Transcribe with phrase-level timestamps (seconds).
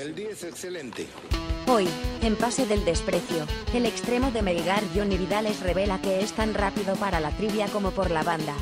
[0.00, 1.06] El día es excelente.
[1.68, 1.86] Hoy,
[2.22, 6.96] en Pase del Desprecio, el extremo de Melgar Johnny Vidales revela que es tan rápido
[6.96, 8.54] para la trivia como por la banda.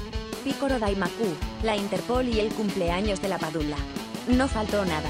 [0.43, 1.29] Picoro Daimaku,
[1.63, 3.77] la Interpol y el cumpleaños de la Padula.
[4.27, 5.09] No faltó nada.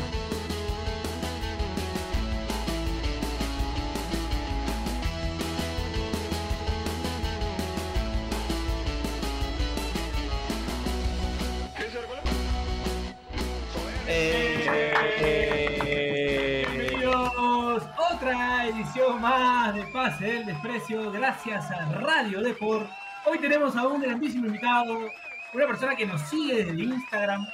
[18.99, 22.91] Edición más de Pase del Desprecio, gracias a Radio Deport.
[23.27, 25.09] Hoy tenemos a un grandísimo invitado,
[25.55, 27.47] una persona que nos sigue desde Instagram,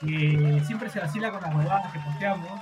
[0.00, 2.60] que siempre se vacila con las huevadas que posteamos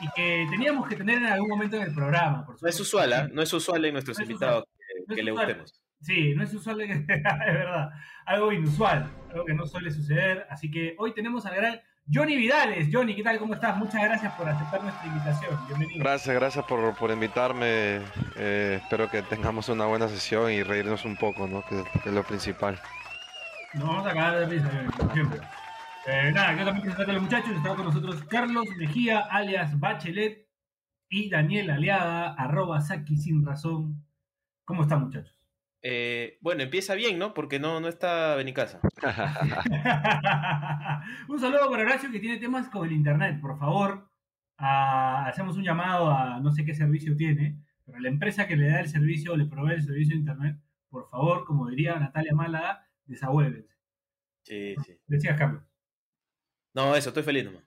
[0.00, 2.44] y que teníamos que tener en algún momento en el programa.
[2.44, 3.28] Por No es usual, ¿ah?
[3.32, 5.80] No es usual en nuestros No es invitados No que, es que le gustemos.
[6.00, 7.90] Sí, no es usual, es verdad.
[8.26, 10.44] Algo inusual, algo que no suele suceder.
[10.50, 11.80] Así que hoy tenemos al gran
[12.12, 12.88] Johnny Vidales.
[12.92, 13.38] Johnny, ¿qué tal?
[13.38, 13.76] ¿Cómo estás?
[13.76, 15.66] Muchas gracias por aceptar nuestra invitación.
[15.66, 16.00] Bienvenido.
[16.00, 18.00] Gracias, gracias por, por invitarme.
[18.36, 21.62] Eh, espero que tengamos una buena sesión y reírnos un poco, ¿no?
[21.62, 22.80] Que, que es lo principal.
[23.74, 25.40] Nos vamos a cagar de risa, Johnny, como siempre.
[26.06, 27.50] Eh, nada, quiero también presentarte a los muchachos.
[27.56, 30.48] Está con nosotros Carlos Mejía, alias Bachelet,
[31.08, 34.06] y Daniel Aliada, arroba Saki sin razón.
[34.64, 35.39] ¿Cómo están, muchachos?
[35.82, 37.32] Eh, bueno, empieza bien, ¿no?
[37.32, 38.80] Porque no, no está Benicasa.
[41.28, 44.08] un saludo para Horacio que tiene temas con el internet, por favor.
[44.58, 48.68] ah, hacemos un llamado a no sé qué servicio tiene, pero la empresa que le
[48.68, 50.56] da el servicio o le provee el servicio de internet,
[50.90, 53.74] por favor, como diría Natalia Málaga, desahuévense.
[54.42, 54.98] Sí, sí.
[55.06, 55.62] Decías, Carlos.
[56.74, 57.64] No, eso, estoy feliz nomás.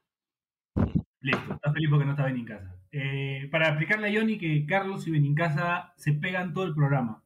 [1.19, 2.75] Listo, está feliz porque no está Benincasa.
[2.91, 7.22] Eh, para explicarle a Johnny que Carlos y Benincasa se pegan todo el programa.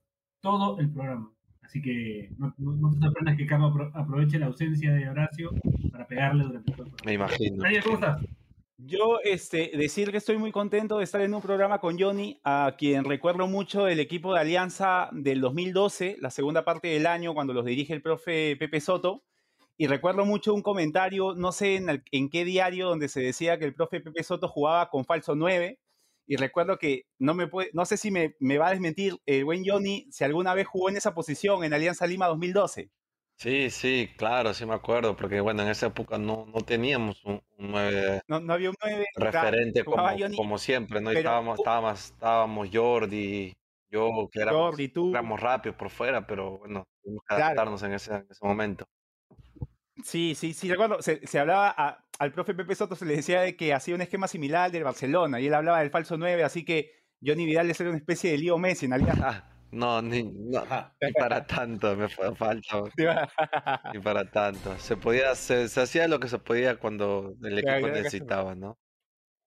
[0.49, 1.31] Todo el programa.
[1.61, 5.51] Así que no, no- no te sorprendas que Carlos apro- aproveche la ausencia de Horacio
[5.91, 7.05] para pegarle durante todo el programa.
[7.05, 7.63] Me imagino.
[7.63, 8.21] Daniel, ¿cómo estás?
[8.77, 12.75] Yo, este, decir que estoy muy contento de estar en un programa con Johnny, a
[12.77, 17.53] quien recuerdo mucho del equipo de Alianza del 2012, la segunda parte del año, cuando
[17.53, 19.23] los dirige el profe Pepe Soto.
[19.80, 23.57] Y recuerdo mucho un comentario, no sé en, el- en qué diario, donde se decía
[23.59, 25.80] que el profe Pepe Soto jugaba con falso 9.
[26.27, 29.45] Y recuerdo que no me puede, no sé si me, me va a desmentir el
[29.45, 32.89] buen Johnny si alguna vez jugó en esa posición en Alianza Lima 2012.
[33.39, 37.36] Sí, sí, claro, sí me acuerdo, porque bueno, en esa época no, no teníamos un,
[37.58, 41.11] un nueve No, no había un 9 referente como, Johnny, como siempre, ¿no?
[41.11, 43.54] Y pero- estábamos, estábamos, estábamos Jordi,
[43.89, 45.11] yo, que éramos, Jordi, tú.
[45.11, 47.43] éramos rápidos por fuera, pero bueno, tuvimos que Claro.
[47.45, 48.86] adaptarnos en ese, en ese momento.
[50.04, 51.02] Sí, sí, sí, recuerdo.
[51.02, 54.02] Se, se hablaba a- al profe Pepe Soto, se le decía de que hacía un
[54.02, 56.92] esquema similar al del Barcelona y él hablaba del falso 9, así que
[57.23, 59.50] Johnny Vidal era una especie de Lío Messi en Alianza.
[59.70, 60.64] No, ni, no,
[61.02, 62.83] ni para tanto me fue falta,
[63.94, 64.78] ni para tanto.
[64.80, 68.80] Se podía, se, se hacía lo que se podía cuando el equipo necesitaba, ¿no?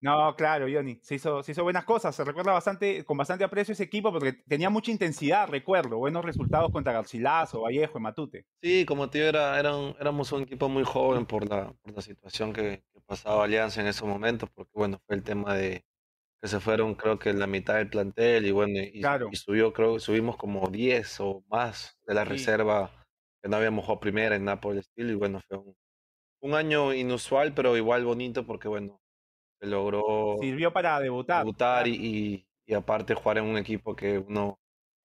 [0.02, 3.72] No, claro, Johnny, se hizo, se hizo buenas cosas, se recuerda bastante, con bastante aprecio
[3.72, 8.46] ese equipo porque tenía mucha intensidad, recuerdo, buenos resultados contra Garcilaso, Vallejo y Matute.
[8.62, 11.94] Sí, como te digo, era, era un- éramos un equipo muy joven por la, por
[11.94, 15.84] la situación que, que pasaba Alianza en esos momentos, porque bueno, fue el tema de
[16.40, 19.28] que se fueron creo que la mitad del plantel y bueno, y, Claro.
[19.30, 22.30] y subió, creo, subimos como 10 o más de la Sí.
[22.30, 22.90] reserva
[23.42, 25.76] que no habíamos jugado primera en el estilo y bueno, fue un,
[26.42, 28.99] un año inusual, pero igual bonito porque bueno,
[29.66, 31.40] logró Sirvió para debutar.
[31.44, 34.58] debutar y, y- y aparte jugar en un equipo que uno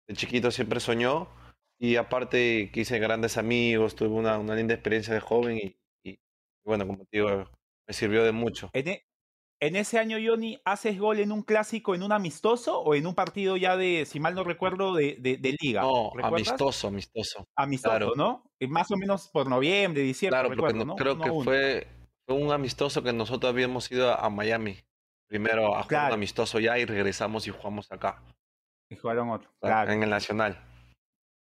[0.07, 1.27] de chiquito siempre soñó
[1.79, 6.19] y aparte que hice grandes amigos, tuve una, una linda experiencia de joven y, y,
[6.63, 7.45] bueno, como te digo,
[7.87, 8.69] me sirvió de mucho.
[8.73, 9.05] En, e-
[9.61, 13.15] en ese año, Johnny, ¿haces gol en un clásico, en un amistoso o en un
[13.15, 15.81] partido ya de, si mal no recuerdo, de, de- de liga?
[15.81, 16.49] No, ¿Recuerdas?
[16.49, 17.47] amistoso, amistoso.
[17.55, 18.13] Amistoso, claro.
[18.15, 18.43] ¿no?
[18.69, 21.43] Más o menos por noviembre, diciembre, Claro, porque recuerdo, no- creo que uno.
[21.43, 21.87] fue,
[22.27, 24.79] fue un amistoso que nosotros habíamos ido a, a Miami
[25.27, 26.07] primero a jugar Claro.
[26.07, 28.21] un amistoso ya y regresamos y jugamos acá,
[28.89, 29.49] Y jugaron otro.
[29.59, 29.91] Claro.
[29.91, 30.59] en el Nacional.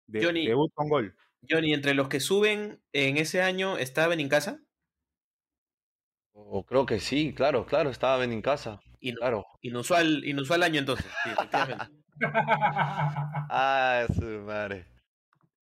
[0.07, 0.47] De- Johnny.
[0.47, 1.17] Debut con gol.
[1.49, 4.61] Johnny, entre los que suben en ese año, ¿está Benincasa?
[6.33, 9.47] O creo que sí, claro, claro, estaba en casa, Inu- claro.
[9.61, 11.07] Inusual, inusual año entonces.
[11.23, 11.95] Sí, efectivamente.
[13.51, 14.87] Ah, su madre.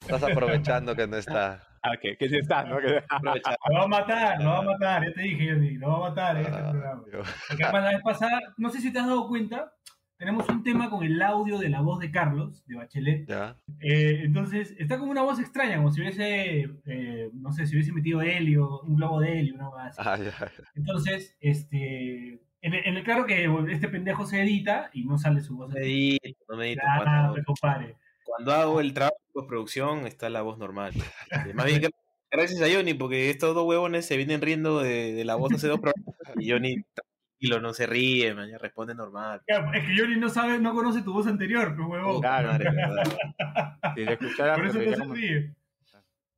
[0.02, 1.62] Estás aprovechando que no está.
[1.84, 2.78] Ah, que, que sí está, ¿no?
[2.78, 3.02] Que-.
[3.22, 6.10] Lo va a matar, lo va a matar, ya te dije, Johnny, lo va a
[6.10, 7.02] matar en este Ah, programa.
[7.48, 9.72] Porque además la vez pasada, no sé si te has dado cuenta,
[10.16, 13.28] tenemos un tema con el audio de la voz de Carlos, de Bachelet.
[13.28, 13.56] Ya.
[13.80, 17.90] Eh, entonces, está como una voz extraña, como si hubiese, eh, no sé, si hubiese
[17.90, 19.98] metido helio, un globo de helio, una cosa así.
[19.98, 20.52] Ah, ya.
[20.76, 25.40] Entonces, este, en el, en el claro que este pendejo se edita y no sale
[25.40, 25.70] su voz.
[25.70, 26.82] No medito, no medito.
[26.86, 27.96] Ah, Cuando, me compadre.
[28.32, 30.94] Cuando hago el trabajo de postproducción está la voz normal.
[31.30, 31.82] Eh, Más bien
[32.30, 35.68] gracias a Johnny, porque estos dos huevones se vienen riendo de, de la voz hace
[35.68, 39.42] dos programas y Johnny tranquilo, no se ríe, man, ya responde normal.
[39.46, 42.20] Es que Johnny no sabe, no conoce tu voz anterior, pues huevón.
[42.22, 42.52] Claro.
[42.52, 43.04] Madre, verdad.
[43.94, 45.54] Si le escuchara, Por eso se no se ríe.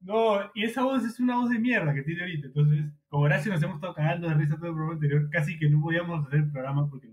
[0.01, 2.49] No, y esa voz es una voz de mierda que tiene ahorita.
[2.49, 5.71] Entonces, como Horacio nos hemos estado cagando de risa todo el programa anterior, casi que
[5.71, 7.07] no podíamos hacer el programa porque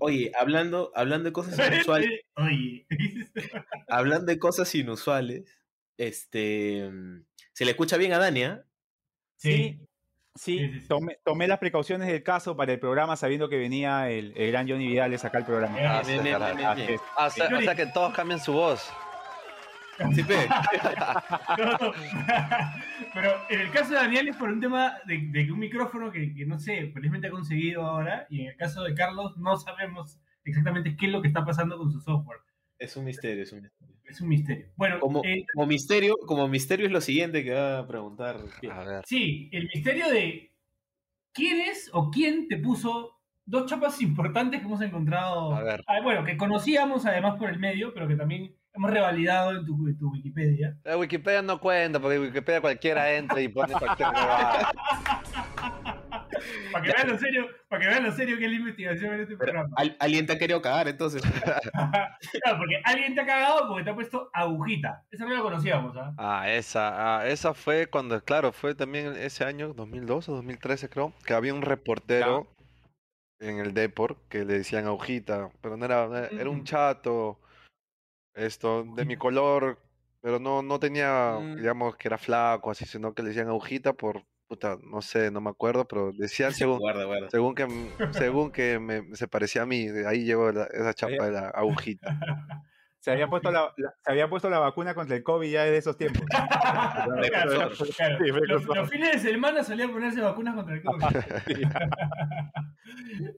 [0.00, 2.86] Oye, hablando, hablando de cosas inusuales, Oye.
[3.88, 5.44] hablando de cosas inusuales,
[5.96, 6.90] este
[7.52, 8.64] se le escucha bien a Dania.
[9.36, 9.78] Sí,
[10.36, 10.88] Sí, sí, sí, sí.
[10.88, 14.68] Tomé, tomé las precauciones del caso para el programa sabiendo que venía el, el gran
[14.68, 16.02] Johnny Vidales acá al programa.
[16.02, 16.56] Sí, Bien, bien, caray.
[16.56, 17.00] bien, bien.
[17.16, 17.64] Ah, o, sea, o Johnny.
[17.64, 18.90] sea que todos cambian su voz.
[20.14, 20.34] Sí, pe.
[21.58, 21.92] No,
[23.14, 26.10] pero en el caso de Daniel es por un tema de, de que un micrófono
[26.10, 29.56] que, que no sé, felizmente ha conseguido ahora, y en el caso de Carlos no
[29.56, 32.40] sabemos exactamente qué es lo que está pasando con su software.
[32.78, 33.94] Es un misterio, es un misterio.
[34.04, 34.66] Es un misterio.
[34.76, 38.36] Bueno, Como, eh, como misterio, como misterio es lo siguiente que va a preguntar.
[38.70, 39.04] A ver.
[39.06, 40.52] sí, el misterio de
[41.32, 45.54] quién es o quién te puso dos chapas importantes que hemos encontrado.
[45.54, 45.84] A ver.
[45.86, 49.86] Ah, bueno, que conocíamos además por el medio, pero que también hemos revalidado en tu,
[49.88, 50.76] en tu Wikipedia.
[50.84, 54.72] La Wikipedia no cuenta, porque Wikipedia cualquiera entra y pone cualquier huevada.
[56.72, 59.20] Para que vean lo serio, para que vean lo serio que es la investigación en
[59.20, 59.74] este Pero, programa.
[59.76, 61.22] ¿al- ¿Alguien te ha querido cagar entonces?
[62.42, 65.04] claro, porque alguien te ha cagado porque te ha puesto agujita.
[65.10, 66.12] Esa no la conocíamos, ¿ah?
[66.18, 71.12] Ah, esa, ah, esa fue cuando, claro, fue también ese año, 2002 o 2013 creo,
[71.24, 72.48] que había un reportero
[73.40, 77.38] en el Deport que le decían agujita, pero no era, era un chato,
[78.34, 79.80] esto, de mi color,
[80.20, 81.56] pero no, no tenía, Mm.
[81.56, 85.40] digamos, que era flaco, así, sino que le decían agujita por, puta, no sé, no
[85.40, 87.30] me acuerdo, pero decían según, Guarda, guarda.
[87.30, 87.66] según que,
[88.12, 92.08] según que me, se parecía a mí, ahí llegó la- esa chapa de la agujita.
[93.04, 95.76] Se había, puesto la, la- se había puesto la vacuna contra el COVID ya desde
[95.76, 96.22] esos tiempos.
[96.34, 97.74] Claro, claro.
[97.76, 97.92] Sí,
[98.48, 101.04] Los, los fines de semana solían ponerse vacunas contra el COVID.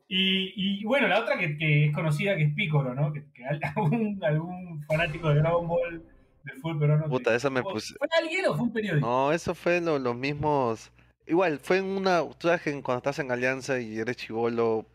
[0.09, 3.13] y, y bueno, la otra que, que es conocida que es Piccolo, ¿no?
[3.13, 3.43] Que, que
[3.77, 6.03] algún, algún fanático de Dragon Ball
[6.45, 7.09] del fútbol peruano.
[7.09, 9.07] Puta, te- esa me ¿Fue puse- ¿Fue alguien o fue un periódico?
[9.07, 10.93] No, eso fue lo- los mismos.
[11.27, 12.21] Igual, fue en una.
[12.39, 14.87] Tú sabes que cuando estás en Alianza y eres chivolo,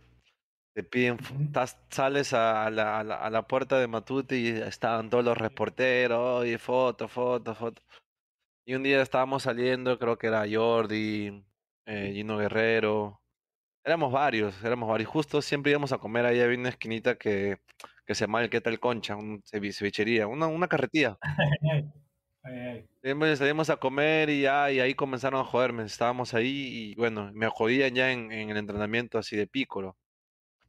[0.81, 1.17] te piden.
[1.89, 6.45] sales a, la, a la- a la puerta de Matute y estaban todos los reporteros,
[6.45, 7.81] y foto, foto, foto.
[8.65, 11.43] Y un día estábamos saliendo, creo que era Jordi,
[11.85, 13.21] eh, Gino Guerrero.
[13.83, 15.09] Éramos varios, éramos varios.
[15.09, 17.57] Justo siempre íbamos a comer ahí, había una esquinita que,
[18.05, 19.15] que se llama el ¿Qué tal Concha?
[19.15, 21.17] Un cevi- cevichería, una, una carretilla.
[22.43, 23.35] Ay, ay.
[23.35, 25.83] Salimos, a comer y ya, y ahí comenzaron a joderme.
[25.83, 29.95] Estábamos ahí y bueno, me jodían ya en, en el entrenamiento así de pícoro.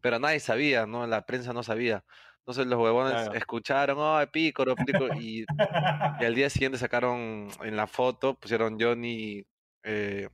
[0.03, 1.07] Pero nadie sabía, ¿no?
[1.07, 2.05] La prensa no sabía.
[2.41, 3.33] Entonces los huevones Claro.
[3.35, 5.15] escucharon, oh, pícoro, pícoro.
[5.15, 5.47] Y,
[6.21, 9.45] y al día siguiente sacaron en la foto, pusieron Johnny
[9.85, 10.29] eh,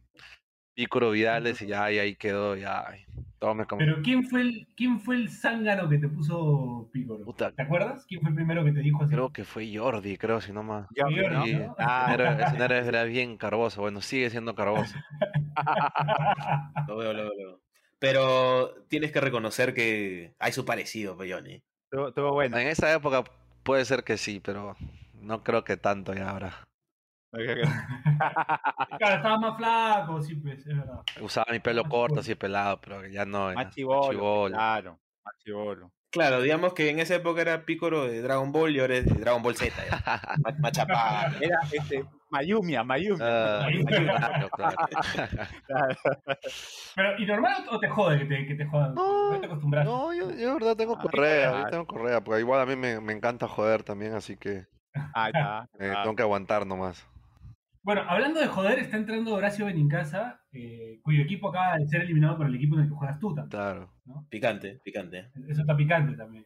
[0.75, 2.87] Pícoro Vidales y ya, y ahí quedó, ya.
[3.41, 6.91] Todo me Pero ¿quién fue el quién fue el zángano que te puso?
[7.25, 8.05] Puta, ¿Te acuerdas?
[8.07, 9.15] ¿Quién fue el primero que te dijo así?
[9.15, 10.89] creo que fue Jordi, creo, si no más.
[10.97, 11.77] Jordi, ¿no?
[11.79, 13.81] Ah, Era, ese era, era bien carboso.
[13.81, 14.95] Bueno, sigue siendo carboso.
[16.89, 17.68] Lo veo, lo veo, lo veo.
[17.99, 21.63] Pero tienes que reconocer que hay su parecido, pe, Johnny.
[21.91, 22.59] Estuvo, bueno.
[22.59, 23.25] En esa época
[23.63, 24.77] puede ser que sí, pero
[25.15, 26.69] no creo que tanto ya ahora.
[28.99, 31.03] Claro, estaba más flaco, sí, pues, es verdad.
[31.21, 33.53] Usaba mi pelo corto, así pelado, pero ya no.
[33.53, 34.55] Más chivolo, chibolo.
[34.55, 34.99] claro.
[35.25, 35.93] Más chivolo.
[36.11, 39.21] Claro, digamos que en esa época era Picoro de Dragon Ball y ahora es de
[39.21, 39.75] Dragon Ball Z.
[40.61, 41.27] Machapá.
[41.41, 43.27] Era este, Mayumia, Mayumia.
[43.61, 43.85] Ah, Ahí.
[44.19, 44.51] claro,
[45.67, 45.97] claro.
[46.97, 48.95] Pero, ¿y normal o te jode que te, que te jodan?
[48.95, 49.85] No, ¿No te acostumbras?
[49.85, 51.71] No, yo, yo de verdad tengo Ah, correa, yo claro.
[51.71, 54.67] tengo correa, porque igual a mí me, me encanta joder también, así que
[55.15, 55.69] Ah, ya.
[55.79, 57.07] eh, Ah, tengo que aguantar nomás.
[57.89, 62.37] Bueno, hablando de joder, está entrando Horacio Benincasa, eh, cuyo equipo acaba de ser eliminado
[62.37, 63.49] por el equipo en el que juegas tú también.
[63.49, 63.95] Claro.
[64.29, 65.31] Picante, picante.
[65.49, 66.45] Eso está picante también.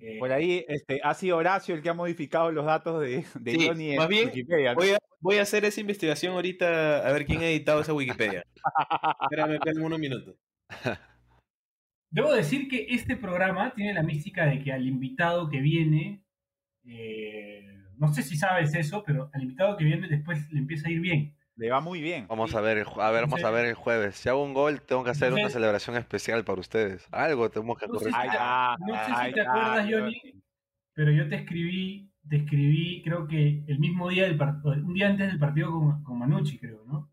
[0.00, 3.52] Eh, Por ahí este, ha sido Horacio el que ha modificado los datos de, de
[3.52, 4.72] Sí, Johnny en más bien, Wikipedia.
[4.72, 4.80] ¿no?
[4.80, 8.42] Voy a, voy a hacer esa investigación ahorita a ver quién ha editado esa Wikipedia.
[9.22, 10.34] Espérame, espérame unos minutos.
[12.10, 16.24] Debo decir que este programa tiene la mística de que al invitado que viene,
[16.84, 17.72] eh,
[18.02, 21.00] no sé si sabes eso, pero al invitado que viene después le empieza a ir
[21.00, 21.36] bien.
[21.54, 22.26] Le va muy bien.
[22.28, 24.16] Vamos a ver, a ver, vamos a ver el jueves.
[24.16, 27.06] Si hago un gol, tengo que hacer una celebración especial para ustedes.
[27.12, 28.30] Algo tenemos que No sé corregir.
[28.32, 30.42] si te, no sé si te acuerdas, Johnny.
[30.94, 35.08] Pero yo te escribí, te escribí, creo que el mismo día del partido, un día
[35.08, 37.08] antes del partido con, con Manucci, creo, ¿no?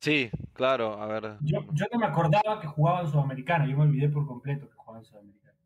[0.00, 1.36] Sí, claro, a ver.
[1.40, 4.74] Yo, yo no me acordaba que jugaba en Sudamericana, yo me olvidé por completo que
[4.74, 5.58] jugaba en Sudamericana.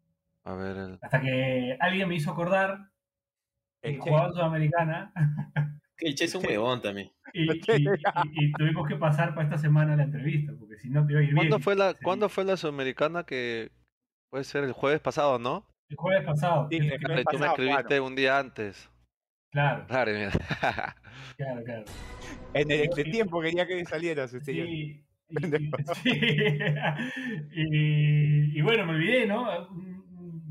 [0.45, 2.91] A ver, el- Hasta que alguien me hizo acordar
[3.83, 5.12] El en Sudamericana
[5.97, 7.11] Que el Che es un huevón también.
[7.33, 11.06] Y, y- y- y tuvimos que pasar para esta semana la entrevista, porque si no
[11.06, 11.37] te iba a ir bien.
[11.38, 11.95] ¿Cuándo fue la.
[11.95, 13.71] ¿cuándo fue la Sudamericana que
[14.30, 15.66] puede ser el jueves pasado, no?
[15.88, 16.68] El jueves pasado.
[16.71, 18.90] Sí, el Claro, tú me escribiste un día antes.
[19.52, 20.30] Claro, Claro, mira.
[21.38, 21.85] claro, claro.
[22.52, 24.35] En el entretiempo quería que salieras.
[24.35, 25.04] Este, Sí,
[26.02, 26.11] sí.
[27.54, 29.47] Y- y bueno, me olvidé, ¿no?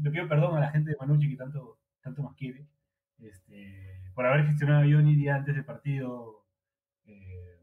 [0.01, 2.65] Le pido perdón a la gente de Manucci que tanto, tanto nos quiere.
[3.19, 6.43] Este, por haber gestionado a Johnny día antes del partido.
[7.07, 7.59] eh,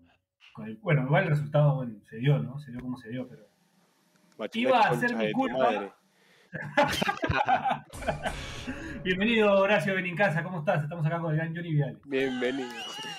[0.55, 2.59] con el- bueno, igual el resultado bueno, se dio, ¿no?
[2.61, 3.43] Se dio como se dio, pero.
[4.39, 5.97] Bachelet, Iba a ser mi culpa.
[9.05, 10.83] Bienvenido, Horacio Benincasa, ¿cómo estás?
[10.85, 11.99] Estamos acá con el gran Johnny Vidal.
[12.05, 12.69] Bienvenido.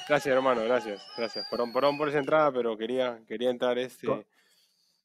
[0.07, 1.05] Gracias, hermano, gracias.
[1.17, 1.45] Gracias.
[1.49, 4.07] Perdón, perdón por esa entrada, pero quería, quería entrar este.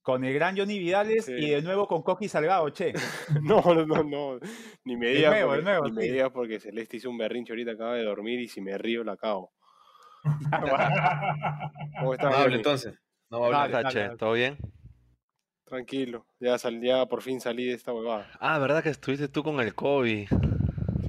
[0.09, 1.33] Con el gran Johnny Vidales Sí.
[1.33, 2.95] y de nuevo con Coqui Salgado, che.
[3.43, 4.38] No, no, no, no.
[4.85, 7.19] Ni me El digas nuevo, porque, el nuevo, ni me digas porque Celeste hizo un
[7.19, 9.53] berrinche ahorita, acaba de dormir y si me río la cago.
[12.00, 12.95] ¿Cómo estás, No hable entonces.
[13.31, 14.17] No va a Ah, dale.
[14.17, 14.57] ¿todo bien?
[15.67, 16.25] Tranquilo.
[16.41, 18.31] Ya, sal, ya por fin salí de esta huevada.
[18.41, 20.27] Ah, ¿verdad que estuviste tú con el COVID?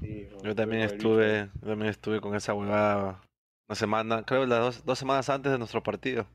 [0.01, 3.22] Sí, Yo también estuve, yo también estuve con esa huevada
[3.70, 6.27] una semana, creo las dos, dos semanas antes de nuestro partido.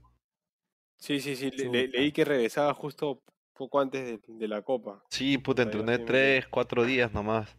[0.96, 1.50] Sí, sí, sí.
[1.50, 1.98] le- le- Chuta.
[1.98, 3.20] leí que regresaba justo
[3.54, 5.04] poco antes de, de la copa.
[5.10, 7.56] Sí, puta, entrené sí tres, cuatro días nomás.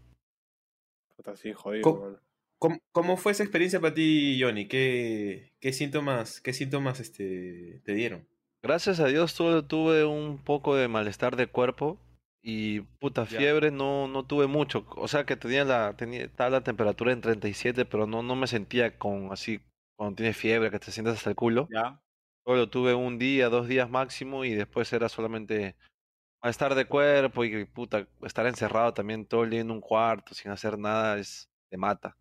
[1.15, 2.19] Puta, así jodido, ¿Cómo-.
[2.57, 4.67] ¿Cómo, cómo fue esa experiencia para ti, Johnny?
[4.67, 8.27] ¿Qué, qué síntomas, qué síntomas este, te dieron?
[8.63, 11.99] Gracias a Dios solo tuve un poco de malestar de cuerpo
[12.41, 13.37] y puta Ya.
[13.39, 14.85] fiebre no, no tuve mucho.
[14.95, 18.47] O sea que tenía la, tenía, estaba la temperatura en 37, pero no, no me
[18.47, 19.59] sentía con así,
[19.97, 21.67] cuando tienes fiebre, que te sientas hasta el culo.
[21.71, 22.01] Ya.
[22.47, 25.75] Solo tuve un día, dos días máximo y después era solamente
[26.43, 30.51] malestar de cuerpo y puta, estar encerrado también todo el día en un cuarto sin
[30.51, 32.17] hacer nada es, te mata,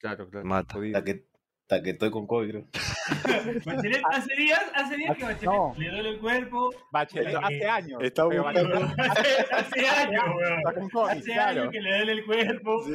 [0.00, 0.48] Claro, te claro.
[0.48, 0.74] mata.
[0.74, 0.98] jodido.
[0.98, 1.29] Hasta que,
[1.70, 2.64] hasta que estoy con COVID, creo.
[3.64, 5.72] Bachelet, hace días, hace días que Bachelet No.
[5.78, 6.70] le duele el cuerpo.
[6.90, 8.02] Bachelet Eh, hace años.
[8.02, 10.58] está buscando- Hace, hace años, weón.
[10.58, 11.60] está con COVID, Hace claro.
[11.60, 12.84] años que le duele el cuerpo.
[12.84, 12.92] Sí,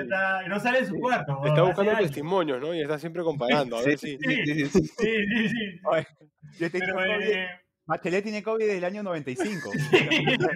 [0.00, 1.40] está- y no sale de su cuarto.
[1.44, 2.74] Está buscando testimonios, ¿no?
[2.74, 3.76] Y está siempre comparando.
[3.76, 4.16] A ver si.
[4.16, 4.86] Sí, sí, sí.
[4.86, 5.80] sí.
[5.84, 6.06] Oye,
[6.58, 7.48] yo tengo Pero, eh,
[7.86, 9.70] Bachelet tiene COVID desde el año 95.
[9.72, 9.80] sí,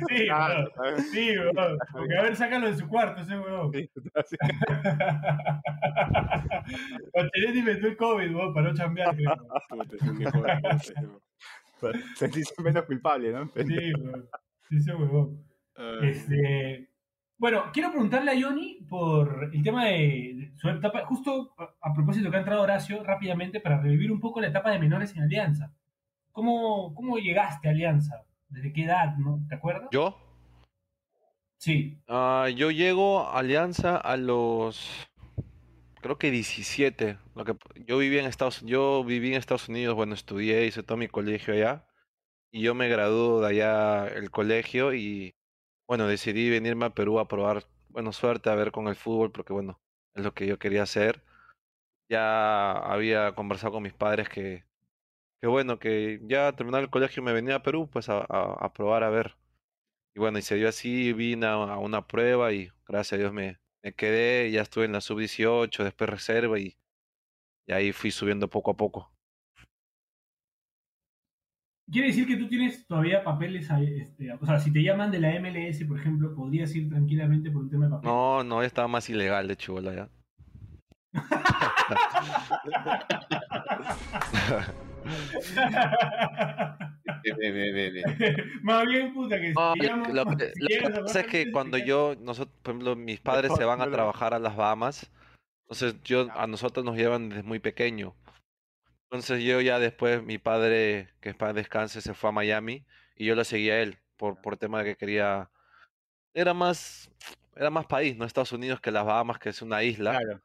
[0.08, 0.70] sí, Claro.
[1.12, 1.78] Sí, weón.
[1.92, 3.70] Porque a ver, sácalo de su cuarto ese weón.
[3.72, 3.88] Sí,
[7.14, 9.16] Bachelet inventó el COVID, weón, para no chambear.
[12.16, 13.50] Sentirse menos culpable, ¿no?
[13.54, 14.28] Sí, weón.
[14.68, 15.42] Sí, ese weón.
[15.76, 16.90] Ay, Este,
[17.38, 21.94] bueno, quiero preguntarle a Johnny por el tema de, de su etapa, justo a, a
[21.94, 25.22] propósito que ha entrado Horacio, rápidamente, para revivir un poco la etapa de menores en
[25.22, 25.72] Alianza.
[26.32, 28.24] ¿Cómo, cómo llegaste a Alianza?
[28.48, 29.44] ¿Desde qué edad, no?
[29.48, 29.88] ¿Te acuerdas?
[29.92, 30.18] ¿Yo?
[31.58, 32.02] Sí.
[32.08, 35.10] Ah, yo llego a Alianza a los,
[36.00, 37.18] creo que 17.
[37.34, 37.56] Lo que,
[37.86, 41.54] yo viví en Estados, yo viví en Estados Unidos, bueno, estudié, hice todo mi colegio
[41.54, 41.86] allá.
[42.52, 45.34] Y yo me gradué de allá el colegio y,
[45.86, 49.52] bueno, decidí venirme a Perú a probar, bueno, suerte a ver con el fútbol, porque,
[49.52, 49.80] bueno,
[50.14, 51.22] es lo que yo quería hacer.
[52.08, 54.64] Ya había conversado con mis padres que,
[55.40, 58.72] que bueno, que ya terminar el colegio me venía a Perú, pues a, a, a
[58.72, 59.36] probar a ver.
[60.14, 63.32] Y bueno, y se dio así, vine a, a una prueba y gracias a Dios
[63.32, 66.76] me, me quedé, ya estuve en la sub-18, después reserva y,
[67.66, 69.12] y ahí fui subiendo poco a poco.
[71.90, 75.40] Quiere decir que tú tienes todavía papeles, este, o sea, si te llaman de la
[75.40, 78.14] MLS, por ejemplo, podrías ir tranquilamente por un tema de papeles.
[78.14, 80.10] No, no, ya estaba más ilegal de chubola ya.
[87.22, 88.04] Bien, bien, bien, bien.
[88.62, 91.52] Más bien, puta, que si No, te lo, que, si lo que pasa es que
[91.52, 95.10] cuando yo, nosotros, por ejemplo, mis padres se van a trabajar a las Bahamas,
[95.68, 98.14] entonces yo, a nosotros nos llevan desde muy pequeño.
[99.04, 102.84] Entonces yo ya después, mi padre, que para descanse, se fue a Miami
[103.16, 105.50] y yo lo seguía a él por, por tema de que quería,
[106.32, 107.10] era más,
[107.56, 108.24] era más país, ¿no?
[108.24, 110.12] Estados Unidos que las Bahamas, que es una isla.
[110.12, 110.42] Claro.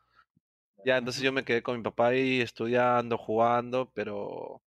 [0.85, 4.63] Ya, entonces yo me quedé con mi papá ahí estudiando, jugando, pero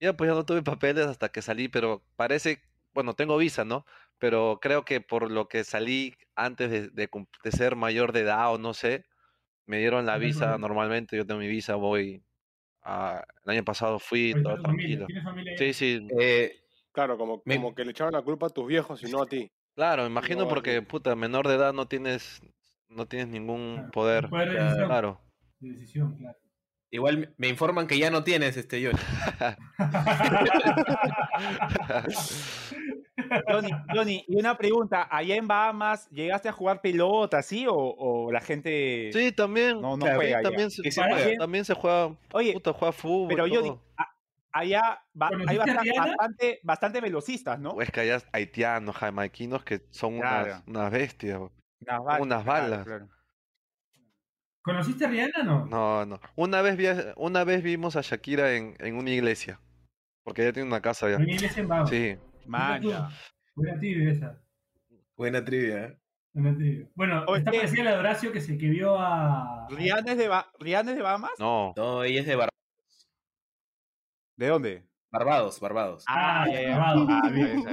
[0.00, 2.62] ya pues ya no tuve papeles hasta que salí, pero parece,
[2.94, 3.86] bueno, tengo visa, ¿no?
[4.18, 7.08] Pero creo que por lo que salí antes de,
[7.44, 9.04] de ser mayor de edad o no sé,
[9.66, 10.58] me dieron la visa problema.
[10.58, 12.24] normalmente, yo tengo mi visa, voy
[12.82, 15.06] a, el año pasado fui, todo familia, tranquilo.
[15.06, 15.54] ¿Tienes familia?
[15.56, 16.52] Sí, sí, Eh,
[16.92, 19.28] Claro, como, Me- como que le echaban la culpa a tus viejos y no a
[19.28, 19.48] ti.
[19.74, 22.40] claro, me imagino No, porque, puta, menor de edad no tienes,
[22.88, 24.88] no tienes ningún poder, Poder de decisión.
[24.88, 25.20] claro.
[25.60, 26.38] De decisión, claro.
[26.90, 28.98] igual me- informan que ya no tienes este Johnny.
[33.48, 37.66] Johnny, Johnny, y una pregunta, allá en Bahamas, ¿llegaste a jugar pelota, sí?
[37.68, 39.80] ¿O, o la gente Sí, también.
[39.80, 40.48] no, no Claro, juega allá?
[40.48, 41.38] también, se, también- juega.
[41.38, 43.28] también se juega, Oye, puta, juega fútbol.
[43.28, 43.82] pero Johnny, todo.
[43.98, 44.08] a-
[44.52, 46.06] allá va- hay ¿Conociste a bastante, Rihanna?
[46.16, 47.80] bastante, bastante velocistas, ¿no?
[47.80, 50.46] Es que hay haitianos, jamaiquinos que son Claro.
[50.46, 51.40] unas, unas bestias.
[51.80, 52.20] Unas balas.
[52.20, 52.86] unas claro, balas.
[52.86, 53.08] claro.
[54.72, 55.66] ¿Conociste a Rihanna no?
[55.66, 56.20] No, no.
[56.36, 59.60] Una vez, vi a- una vez vimos a Shakira en, en una iglesia.
[60.22, 61.16] Porque ella tiene una casa allá.
[61.16, 61.90] En una iglesia en Bahamas.
[61.90, 62.16] Sí.
[62.46, 63.10] Manja.
[63.54, 64.42] Buena trivia esa.
[65.16, 65.84] Buena trivia.
[65.84, 65.98] ¿eh?
[66.32, 66.88] Buena trivia.
[66.94, 69.66] Bueno, Oye, está parecida la de Horacio que se que vio a.
[69.70, 71.32] ¿Rihanna es de, Ba- Rihanna es de Bahamas?
[71.38, 71.72] No.
[71.76, 72.48] No, ella es de Bar-
[74.36, 74.86] ¿De dónde?
[75.10, 76.04] Barbados, Barbados.
[76.08, 76.78] Ah, ya, ya.
[76.78, 77.08] Barbados.
[77.10, 77.64] Ah, bien.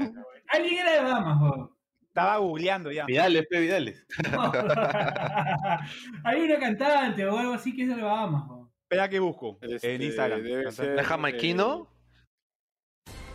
[0.50, 1.77] Alguien era de Bahamas, joder.
[2.18, 3.06] Estaba googleando ya.
[3.06, 4.04] Vidales, pe, Vidales.
[6.24, 8.66] Hay una cantante o algo así que es de Bahamas, joder.
[8.82, 10.42] Espera que busco Este, en Instagram.
[10.42, 11.88] debe ser- ¿Es jamaiquino?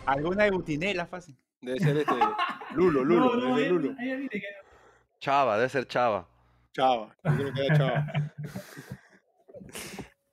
[0.05, 1.37] Alguna de Butinela, fácil.
[1.61, 2.13] Debe ser este.
[2.75, 3.95] Lulo, Lulo, no, no, es de hay- Lulo.
[4.29, 4.41] que-
[5.21, 6.27] Chava, debe ser Chava.
[6.73, 8.05] Chava, yo creo que era Chava.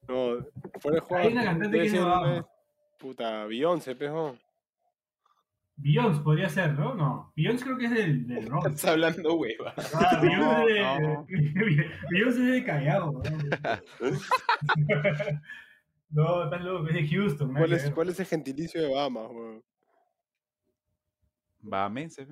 [0.09, 0.45] No,
[0.81, 1.23] fuera de juego.
[1.25, 2.31] Hay una cantante que no una vamos.
[2.31, 2.45] vez-
[2.99, 4.37] Puta, Beyoncé, pejo.
[5.81, 6.95] Billions podría ser, ¿no?
[6.95, 7.33] No.
[7.35, 8.67] Billions creo que es del, del rock.
[8.67, 9.75] Estás hablando hueva.
[9.95, 12.67] Ah, no, es de, no.
[12.67, 13.23] Callao.
[16.13, 17.55] No, no estás loco, es de Houston.
[17.55, 19.63] ¿Cuál es, ¿Cuál es, el gentilicio de Bahamas, weón?
[21.61, 22.23] Bahamense.
[22.23, 22.27] Eh.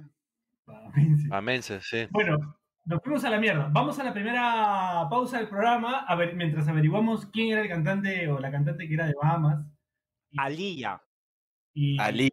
[0.67, 1.29] Bahamense.
[1.29, 2.09] Bahamense, sí.
[2.11, 3.69] Bueno, nos fuimos a la mierda.
[3.71, 8.29] Vamos a la primera pausa del programa a ver, mientras averiguamos quién era el cantante
[8.29, 9.65] o la cantante que era de Bahamas.
[10.33, 11.01] Y, Alía.
[12.01, 12.31] Alía.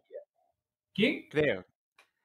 [0.96, 1.26] ¿Quién?
[1.30, 1.64] creo.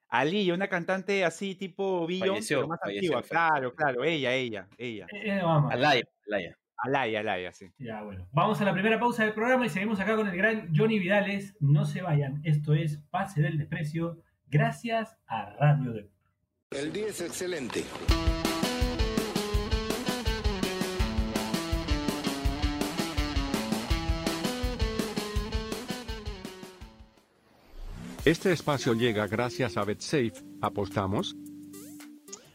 [0.07, 3.21] Aliyah, una cantante así tipo Falleció, pero más falleció, antigua.
[3.21, 3.31] falleció.
[3.31, 5.07] Claro, claro, ella, ella, ella.
[5.11, 5.73] Es de Bahamas.
[5.73, 6.57] Alaya, Alaya.
[6.83, 7.71] Alaya, Alaya, sí.
[7.77, 8.27] Ya, bueno.
[8.31, 11.55] Vamos a la primera pausa del programa y seguimos acá con el gran Johnny Vidales.
[11.59, 12.41] No se vayan.
[12.43, 14.21] Esto es Pase del Desprecio.
[14.47, 16.09] Gracias a Radio de.
[16.71, 17.83] El día es excelente.
[28.23, 30.33] Este espacio llega gracias a BetSafe.
[30.61, 31.35] ¿Apostamos?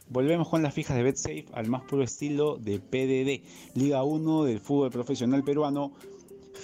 [0.07, 4.61] Volvemos con las fijas de BetSafe al más puro estilo de PDD, Liga 1 del
[4.61, 5.91] fútbol profesional peruano.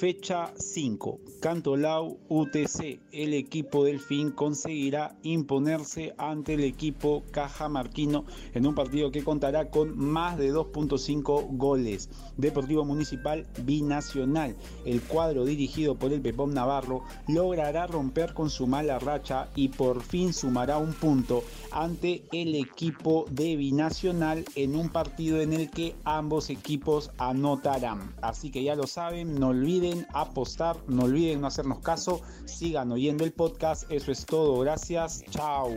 [0.04, 1.22] Fecha 5.
[1.40, 3.00] Cantolao UTC.
[3.14, 9.98] El equipo Delfín conseguirá imponerse ante el equipo Cajamarquino en un partido que contará con
[9.98, 12.10] más de 2.5 goles.
[12.36, 14.58] Deportivo Municipal Binacional.
[14.84, 20.02] El cuadro dirigido por el Pepón Navarro logrará romper con su mala racha y por
[20.02, 25.96] fin sumará un punto ante el equipo de Binacional en un partido en el que
[26.04, 28.14] ambos equipos anotarán.
[28.22, 33.24] Así que ya lo saben, no olviden apostar, no olviden no hacernos caso, sigan oyendo
[33.24, 35.70] el podcast, eso es todo, gracias, chao.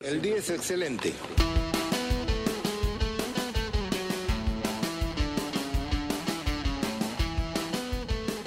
[0.00, 1.14] El día es excelente.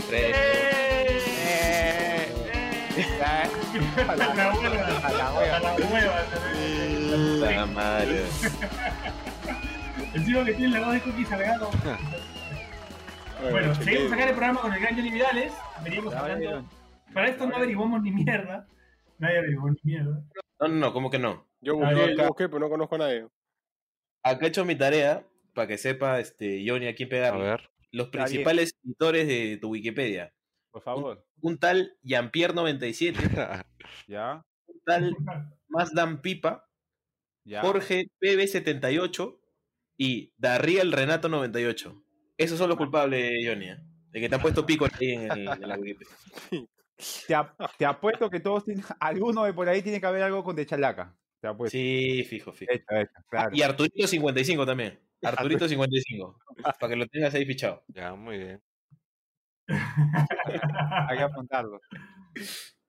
[0.07, 0.76] Tres.
[3.01, 4.97] A la hueva.
[5.07, 5.59] A la A hueva.
[5.59, 6.25] la hueva.
[7.39, 8.21] Puta madre.
[10.13, 11.69] Encima que tiene la voz de Cookie Salgado.
[13.51, 15.53] Bueno, seguimos acá en el programa con el gran Johnny Vidales.
[15.83, 16.65] Veníamos hablando.
[17.13, 18.67] Para esto no averiguamos ni mierda.
[19.19, 20.23] Nadie averiguó ni mierda.
[20.59, 21.47] No, no, no, ¿cómo que no?
[21.61, 22.21] Yo Ah, busqué, acá.
[22.23, 23.27] yo busqué, pero no conozco a nadie.
[24.23, 27.43] Acá he hecho mi tarea para que sepa este, Johnny a quién A pegarle.
[27.43, 27.69] ver.
[27.91, 30.33] Los principales editores de tu Wikipedia.
[30.77, 33.15] Por favor, Un tal Jean-Pierre97,
[34.07, 35.15] ya, un tal
[35.67, 36.69] Mazdan Pipa,
[37.43, 37.61] ya.
[37.61, 39.39] Jorge PB78
[39.97, 42.03] y Darriel Renato98.
[42.37, 43.69] Esos son los culpables, Johnny.
[43.69, 43.77] ¿eh?
[44.11, 46.13] De que te han puesto pico ahí en, el- en la Wikipedia.
[47.27, 50.43] Te, ap- te apuesto que todos tienen, alguno de por ahí tiene que haber algo
[50.43, 51.15] con de chalaca.
[51.39, 51.71] Te apuesto.
[51.77, 52.71] Sí, fijo, fijo.
[53.29, 53.49] Claro.
[53.55, 54.99] Y Arturito55 también.
[55.21, 56.35] Arturito55.
[56.79, 57.83] para que lo tengas ahí fichado.
[57.87, 58.61] Ya, muy bien.
[61.09, 61.81] Hay que apuntarlo.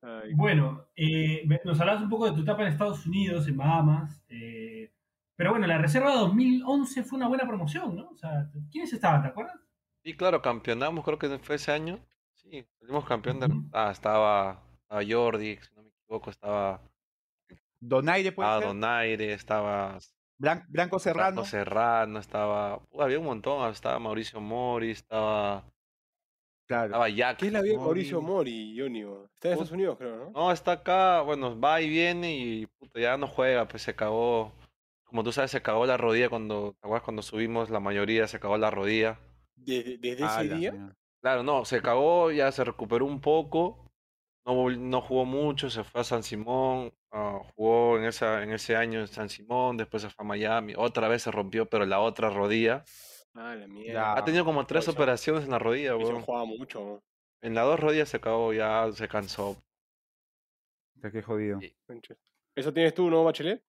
[0.01, 4.23] Ay, Bueno, eh, nos hablabas un poco de tu etapa en Estados Unidos, en Bahamas.
[4.29, 4.91] eh,
[5.35, 8.09] pero bueno, la reserva 2011 fue una buena promoción, ¿no?
[8.09, 9.21] O sea, ¿quiénes estaban?
[9.21, 9.55] ¿Te acuerdas?
[10.03, 11.97] Y claro, campeonamos, creo que fue ese año.
[12.35, 13.45] Sí, salimos campeón de...
[13.47, 13.69] Ujú.
[13.71, 16.81] Ah, estaba, estaba Jordi, si no me equivoco, estaba
[17.79, 18.67] Donaire puede ah, ser.
[18.67, 19.97] Donaire, estaba
[20.37, 21.43] Blan- Blanco Serrano.
[21.43, 22.77] Franco Serrano, estaba...
[22.91, 25.63] uh, había un montón, estaba Mauricio Mori, estaba
[26.69, 26.85] Claro.
[26.85, 27.37] Estaba Jack.
[27.39, 28.75] ¿Qué es la vida de Mauricio Mori.
[28.77, 29.25] Jonio?
[29.33, 30.29] Está en Estados Unidos, creo, ¿no?
[30.29, 34.53] No, está acá, bueno, va y viene y puta, ya no juega, pues se cagó.
[35.03, 38.27] Como tú sabes, se cagó la rodilla cuando, ¿te acuerdas cuando subimos la mayoría?
[38.27, 39.19] Se cagó la rodilla.
[39.55, 40.95] Desde, desde Ah, ese día.
[41.21, 43.91] Claro, no, se cagó, ya se recuperó un poco.
[44.45, 48.75] No, no jugó mucho, se fue a San Simón, ah, jugó en, esa, en ese
[48.75, 51.99] año en San Simón, después se fue a Miami, otra vez se rompió, pero la
[51.99, 52.83] otra rodilla.
[53.33, 53.93] Ah, la mierda.
[53.93, 54.13] Ya.
[54.13, 56.21] Ha tenido como tres operaciones en la rodilla, weón.
[56.21, 56.79] jugaba mucho.
[56.79, 57.03] ¿no?
[57.41, 59.57] En las dos rodillas se cagó, ya se cansó.
[60.93, 61.59] Puta, Qué jodido.
[61.59, 61.73] Sí.
[62.55, 63.63] ¿Eso tienes tú, no, Bachelet?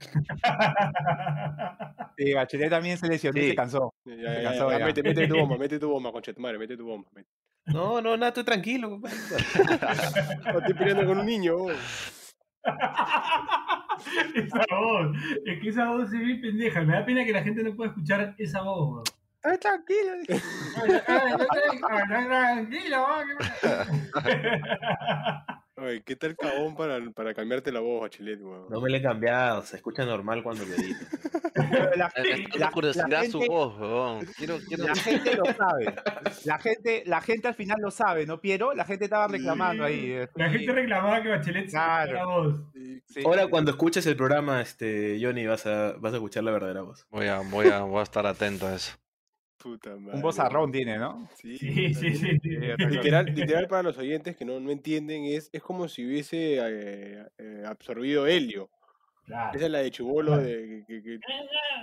[2.16, 3.94] Sí, Bachelet también se lesionó y se cansó.
[4.04, 4.84] Ya, Se ya, ya, cansó ya, ya.
[4.84, 7.08] Mete, mete tu bomba, mete tu bomba, concha tu madre, mete tu bomba.
[7.14, 7.28] mete.
[7.66, 8.98] No, no, nada, estoy tranquilo.
[9.00, 9.08] No,
[10.58, 11.56] estoy peleando con un niño.
[11.56, 11.76] weón.
[14.34, 15.16] esa voz.
[15.44, 16.82] Es que esa voz es bien pendeja.
[16.82, 19.04] Me da pena que la gente no pueda escuchar esa voz,
[19.60, 20.12] tranquilo.
[22.26, 23.06] Tranquilo,
[25.80, 28.66] Oye, ¿qué tal cabón para, para cambiarte la voz, Bachelet, weón?
[28.68, 31.06] No me le he cambiado, se escucha normal cuando lo edito.
[31.96, 32.12] La,
[32.58, 34.26] dando curiosidad la su gente- voz, weón.
[34.36, 34.84] Quiero, quiero...
[34.84, 35.94] la gente lo sabe.
[36.44, 38.74] La gente, la gente al final lo sabe, ¿no, Piero?
[38.74, 40.10] La gente estaba reclamando ahí.
[40.12, 40.58] eh, La sí.
[40.58, 42.12] gente reclamaba que Bachelet se Claro.
[42.12, 42.54] la voz.
[43.06, 43.22] Sí.
[43.24, 47.06] Ahora cuando escuches el programa, este, Johnny, vas a, vas a escuchar la verdadera voz.
[47.10, 48.92] Voy a, voy a, voy a estar atento a eso.
[49.62, 50.16] Puta madre.
[50.16, 51.28] Un vozarrón tiene, ¿no?
[51.34, 52.38] Sí, Sí, sí, sí.
[52.40, 52.48] sí.
[52.48, 57.26] Literal, literal para los oyentes que no, no entienden, es, es como si hubiese eh,
[57.38, 58.70] eh, absorbido helio.
[59.26, 59.54] Claro.
[59.56, 60.84] Esa es la de Chubolo de.
[60.88, 61.18] que- que-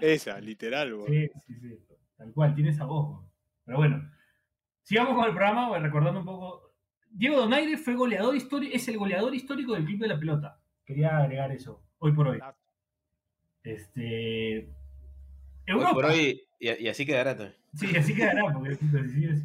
[0.02, 1.08] esa, literal, weón.
[1.08, 1.80] Sí, sí, sí.
[2.18, 3.24] Tal cual, tiene esa voz.
[3.64, 4.12] Pero bueno,
[4.82, 6.74] sigamos con el programa, bueno, recordando un poco.
[7.12, 10.60] Diego Donaire fue goleador histórico, es el goleador histórico del Club de la Pelota.
[10.86, 12.40] Quería agregar eso, hoy por hoy.
[13.64, 14.68] Este.
[14.70, 15.94] Hoy Europa.
[15.94, 17.56] por hoy, y, y así quedará también.
[17.74, 19.44] Sí, así quedará, porque sigue así,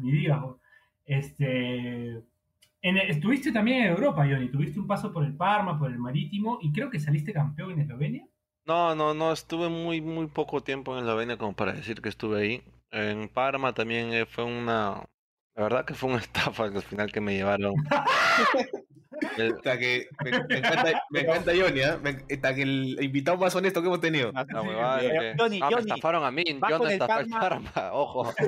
[0.00, 0.42] ni digas.
[1.06, 2.22] Este.
[2.82, 4.48] en- estuviste también en Europa, Johnny.
[4.50, 7.80] Tuviste un paso por el Parma, por el Marítimo, y creo que saliste campeón en
[7.80, 8.26] Eslovenia.
[8.66, 12.40] No, no, no, estuve muy, muy poco tiempo en Eslovenia como para decir que estuve
[12.40, 12.62] ahí.
[12.90, 15.04] En Parma también eh, fue una,
[15.56, 17.74] la verdad que fue una estafa al final que me llevaron.
[19.58, 21.98] O sea, que me, me encanta, me encanta Johnny, ¿ah?
[22.02, 24.30] Me- hasta que el invitado más honesto que hemos tenido.
[24.34, 28.32] Ah, Pero, que- Johnny, ah, me Johnny, estafaron a mí, yo no estafé al ojo.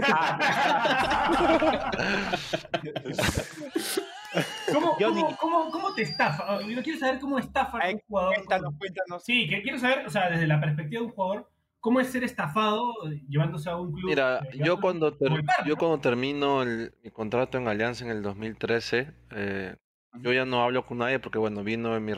[4.73, 5.23] ¿Cómo, Johnny.
[5.23, 6.61] cómo, cómo, cómo te estafa?
[6.63, 8.35] Yo quiero saber cómo estafa a un jugador.
[8.35, 9.25] Cuéntanos, cuéntanos.
[9.25, 11.49] Sí, que quiero saber, o sea, desde la perspectiva de un jugador,
[11.81, 14.11] cómo es ser estafado eh, llevándose a un club.
[14.11, 18.23] Mira, eh, yo cuando, ter- yo cuando termino el, mi contrato en Alianza en el
[18.23, 19.77] 2013, eh,
[20.23, 22.17] yo ya no hablo con nadie porque, bueno, vino mi el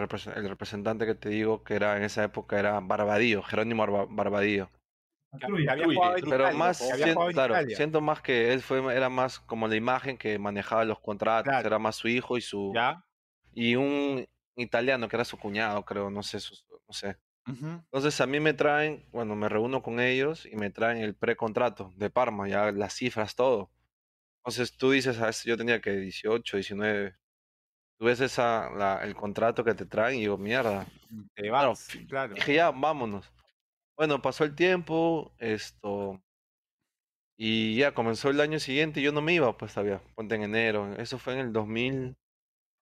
[0.48, 4.70] representante que te digo que era en esa época era Barbadillo, Jerónimo Barba- Barbadillo.
[5.30, 6.82] Pero Italia, más,
[7.32, 11.50] claro, siento más que él fue, era más como la imagen que manejaba los contratos,
[11.50, 11.66] Claro.
[11.68, 13.04] era más su hijo y su ¿Ya?
[13.52, 16.54] y un italiano que era su cuñado, creo, no sé, su-
[16.86, 17.16] no sé.
[17.46, 17.66] Ujú.
[17.66, 21.92] Entonces a mí me traen, bueno, me reúno con ellos y me traen el precontrato
[21.96, 23.70] de Parma, ya las cifras, todo.
[24.38, 27.16] Entonces tú dices, ah, yo tenía que 18, 19.
[27.98, 30.86] Tú ves esa, la- el contrato que te traen y digo, mierda.
[31.34, 32.34] Te Claro, vas, claro.
[32.34, 33.32] Dije, ya, vámonos.
[33.96, 36.22] Bueno, pasó el tiempo, esto,
[37.36, 40.42] y ya comenzó el año siguiente y yo no me iba, pues todavía, ponte en
[40.42, 40.92] enero.
[40.96, 42.16] Eso fue en el 2000,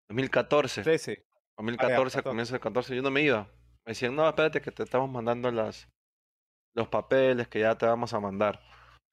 [0.08, 0.82] 2014.
[0.82, 1.26] 13.
[1.58, 2.22] 2014, 14.
[2.22, 3.44] comienzo del 14, yo no me iba.
[3.84, 5.88] Me decían, no, espérate que te estamos mandando las,
[6.74, 8.60] los papeles que ya te vamos a mandar.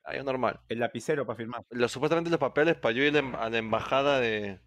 [0.05, 0.59] Ahí normal.
[0.67, 1.63] El lapicero para firmar.
[1.69, 4.59] Los, supuestamente los papeles para yo ir em- a la embajada de,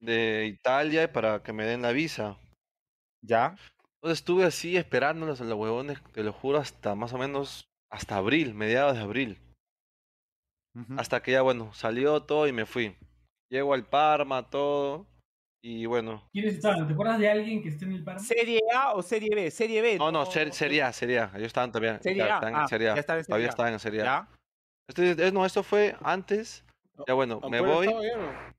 [0.00, 2.36] de Italia para que me den la visa.
[3.22, 3.56] ¿Ya?
[3.96, 8.16] Entonces estuve así esperándolos a los huevones, te lo juro, hasta más o menos, hasta
[8.16, 9.38] abril, mediados de abril.
[10.98, 12.94] Hasta que ya, bueno, salió todo y me fui.
[13.50, 15.06] Llego al Parma, todo.
[15.64, 16.86] Y bueno, ¿Quiénes estaban?
[16.86, 18.20] ¿Te acuerdas de alguien que esté en el Parma?
[18.20, 19.50] ¿Serie A o Serie B?
[19.50, 19.96] Serie B.
[19.96, 21.30] no, no, ser- Serie A, Serie A.
[21.34, 22.00] Ellos estaban también.
[22.02, 22.34] Serie ya A.
[22.36, 22.94] están en Ah, Serie A.
[22.94, 23.50] ya estaba en Serie Todavía A.
[23.50, 24.04] estaban en Serie A.
[24.04, 24.28] ¿Ya?
[24.88, 26.62] Este- es- no, esto fue antes.
[27.08, 27.86] Ya bueno, me ¿Ampuero voy.
[27.86, 28.55] estaba ya o no?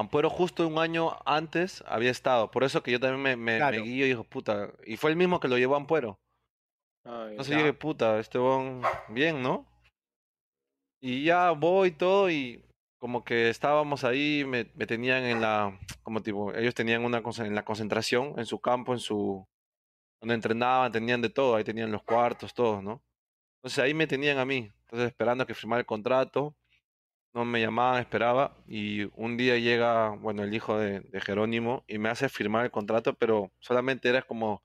[0.00, 2.50] Ampuero justo un año antes había estado.
[2.50, 3.82] Por eso que yo también me, me, me Claro.
[3.82, 4.70] guío y dijo, puta.
[4.84, 6.18] Y fue el mismo que lo llevó a Ampuero.
[7.04, 7.30] Ya.
[7.30, 9.66] Entonces yo dije, puta, este bon, bien, ¿no?
[11.02, 12.62] Y ya voy y todo y
[12.98, 17.46] como que estábamos ahí, me, me tenían en la, como tipo, ellos tenían una cosa
[17.46, 19.46] en la concentración, en su campo, en su,
[20.20, 23.02] donde entrenaban, tenían de todo, ahí tenían los cuartos, todo, ¿no?
[23.56, 26.54] Entonces ahí me tenían a mí, entonces esperando a que firmara el contrato,
[27.32, 31.98] no me llamaban, esperaba, y un día llega, bueno, el hijo de, de Jerónimo y
[31.98, 34.62] me hace firmar el contrato, pero solamente era como,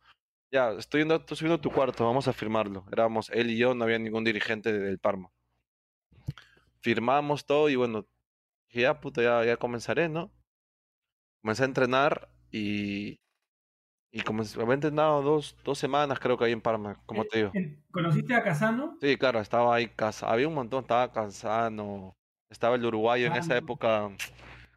[0.52, 2.86] ya, estoy, yendo, estoy subiendo a tu cuarto, vamos a firmarlo.
[2.92, 5.32] Éramos él y yo, no había ningún dirigente de- del Parma.
[6.82, 8.06] firmamos todo y bueno,
[8.70, 10.32] dije, ya puta, ya, ya comenzaré, ¿no?
[11.42, 13.20] Comencé a entrenar y,
[14.12, 17.38] y comencé, había entrenado dos, dos semanas creo que ahí en Parma, como Eh, te
[17.40, 17.52] digo.
[17.92, 18.98] ¿Conociste a Casano?
[19.02, 22.16] Sí, claro, estaba ahí, Casa- había un montón, estaba Casano,
[22.50, 23.58] estaba el uruguayo en esa Casano.
[23.60, 24.10] época,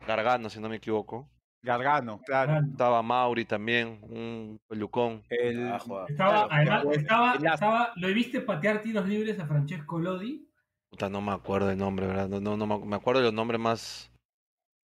[0.07, 1.29] Gargano, si no me equivoco.
[1.63, 2.65] Gargano, claro.
[2.71, 5.23] Estaba Mauri también, un pelucón.
[5.29, 5.77] El, Ah.
[5.77, 10.49] Estaba, Claro, además, estaba, estaba, ¿lo viste patear tiros libres a Francesco Lodi?
[10.91, 12.29] Puta, no me acuerdo el nombre, ¿verdad?
[12.29, 14.11] No, no, no me, me acuerdo de los nombres más.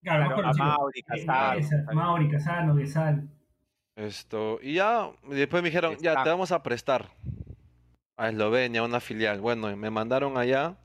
[0.02, 0.52] Claro, claro, a.
[0.52, 1.58] Mauri, Eh, Casado.
[1.58, 3.28] esa, Mauri, Casano, Guesal.
[3.96, 7.06] Esto, y ya, después me dijeron, ya, te vamos a prestar
[8.18, 9.40] a Eslovenia, una filial.
[9.40, 10.76] Bueno, me mandaron allá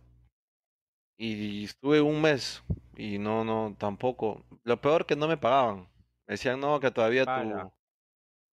[1.27, 2.63] y estuve un mes
[2.97, 4.43] y no, no, tampoco.
[4.63, 5.81] Lo peor que no me pagaban.
[6.27, 7.31] Me decían, no, que todavía tu,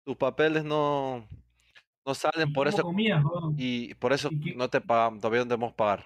[0.05, 1.27] tus papeles no,
[2.05, 3.23] no salen, ¿Y por eso, comías,
[3.57, 6.05] y por eso ¿Y qué- no te pagan, todavía no debemos pagar.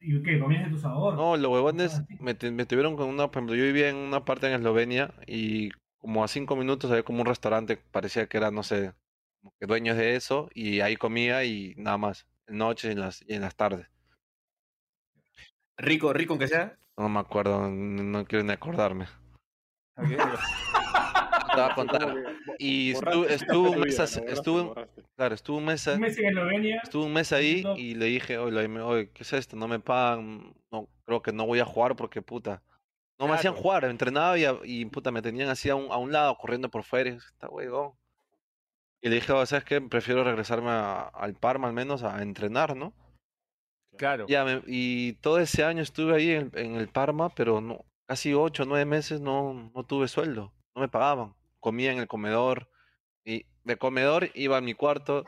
[0.00, 0.38] ¿Y qué?
[0.38, 1.18] ¿Comías de tus ahorros?
[1.18, 4.24] No, los huevones me, tu- me tuvieron con una, por ejemplo, yo vivía en una
[4.24, 8.50] parte en Eslovenia y como a cinco minutos había como un restaurante, parecía que era,
[8.50, 8.92] no sé,
[9.40, 13.00] como que dueños de eso y ahí comía y nada más, en noches y en
[13.00, 13.88] las, y en las tardes.
[15.76, 16.76] Rico, rico aunque sea.
[16.96, 19.06] No me acuerdo, no, quiero ni acordarme.
[19.96, 20.06] Ok.
[21.54, 22.14] Te voy a contar.
[22.58, 26.80] Y estuve, estuve un mes, estuve, claro, estuve un mes, Un mes en Eslovenia.
[26.82, 29.56] estuve un mes ahí y le dije, oye, ¿qué es esto?
[29.56, 32.62] No me pagan, no, creo que no voy a jugar porque puta.
[33.20, 36.36] No me hacían jugar, entrenaba y, puta, me tenían así a un, a un lado,
[36.36, 37.10] corriendo por fuera.
[37.10, 37.92] y Está huevón.
[39.00, 39.80] Y le dije, "Oh, ¿sabes qué?
[39.80, 42.92] Prefiero regresarme a- al Parma al menos a entrenar, ¿no?
[43.96, 44.26] Claro.
[44.28, 48.34] Ya, me- y todo ese año estuve ahí en, en el Parma, pero no, casi
[48.34, 51.34] ocho o nueve meses no, no tuve sueldo, no me pagaban.
[51.60, 52.68] Comía en el comedor
[53.24, 55.24] y de comedor iba a mi cuarto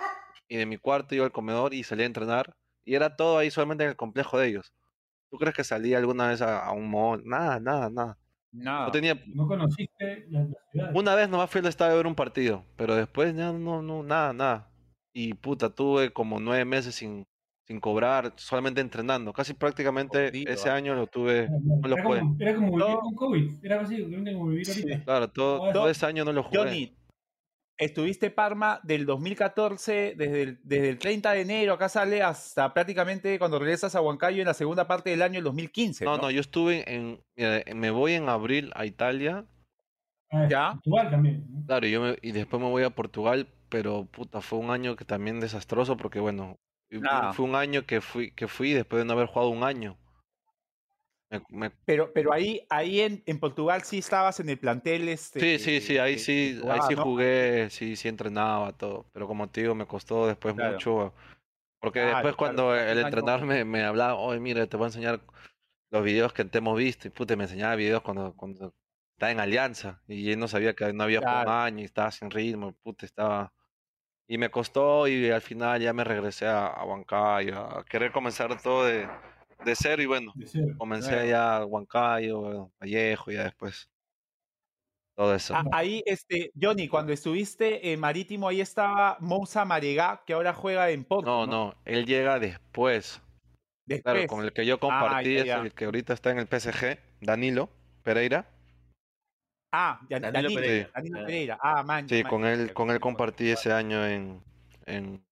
[0.48, 3.50] y de mi cuarto iba al comedor y salía a entrenar y era todo ahí
[3.50, 4.72] solamente en el complejo de ellos.
[5.30, 7.22] ¿Tú crees que salía alguna vez a, a un mall?
[7.24, 8.18] Nada, nada, nada.
[8.52, 8.86] Nada.
[8.86, 10.90] No tenía, No conociste la, la ciudad.
[10.94, 14.02] una vez nomás fui al estadio a ver un partido, pero después ya no, no,
[14.02, 14.70] nada, nada.
[15.12, 17.26] Y puta, tuve como nueve meses sin,
[17.66, 19.32] sin cobrar, solamente entrenando.
[19.32, 20.74] Casi prácticamente ese ah.
[20.74, 22.20] año lo tuve, no lo Era jugué.
[22.20, 23.00] como, era como vivir No.
[23.00, 23.64] con COVID.
[23.64, 25.04] Era básicamente como vivir ahorita.
[25.04, 26.58] Claro, todo, Todo- todo ese año no lo jugué.
[26.58, 26.96] Johnny,
[27.78, 33.38] estuviste Parma del 2014, desde el, desde el 30 de enero, acá sale, hasta prácticamente
[33.38, 36.04] cuando regresas a Huancayo en la segunda parte del año del 2015.
[36.04, 39.44] No, No, no, yo estuve en, mira, me voy en abril a Italia,
[40.30, 40.72] Ah, Ya.
[40.72, 41.44] Portugal también.
[41.48, 41.66] ¿no?
[41.66, 44.96] claro, y yo me- y después me voy a Portugal, pero puta, fue un año
[44.96, 46.56] que también desastroso porque bueno,
[47.32, 49.96] fue un año que fui, que fui después de no haber jugado un año.
[51.30, 55.08] Me- me- Pero, pero ahí, ahí en, en Portugal sí estabas en el plantel.
[55.08, 57.02] Este, Sí, sí, sí, ahí que- sí, ahí sí ¿no?
[57.02, 60.72] jugué, sí, sí entrenaba todo, pero como te digo, me costó después Claro.
[60.74, 61.14] mucho,
[61.80, 65.22] porque Claro, después cuando el entrenador me, me hablaba, oye, mira, te voy a enseñar
[65.90, 68.74] los videos que te hemos visto, y puta, me enseñaba videos cuando, cuando
[69.16, 72.10] estaba en Alianza, y él no sabía que no había jugado un año, y estaba
[72.12, 73.52] sin ritmo, puta, estaba...
[74.28, 78.60] Y me costó, y al final ya me regresé a, a Huancayo, a querer comenzar
[78.60, 79.08] todo de,
[79.64, 80.74] de cero, y bueno, cero.
[80.78, 81.24] comencé Nuevo.
[81.26, 83.88] allá a Huancayo, Vallejo, y ya después
[85.16, 85.54] todo eso.
[85.56, 90.90] Ah, ahí, este, Johnny, cuando estuviste en Marítimo, ahí estaba Moussa Maregá, que ahora juega
[90.90, 91.30] en Porto.
[91.30, 93.22] No, No, no, él llega después.
[93.86, 94.12] Después.
[94.14, 95.58] Claro, con el que yo compartí ya, es ya.
[95.60, 97.70] el que ahorita está en el PSG, Danilo
[98.02, 98.55] Pereira.
[99.72, 100.90] Ah, ya- Danilo Danilo, Pereira.
[100.94, 101.26] Danilo Ah.
[101.26, 101.58] Pereira.
[101.60, 102.08] Ah, man.
[102.08, 104.40] Sí, man, con él, con él compartí ese año en,
[104.86, 105.22] en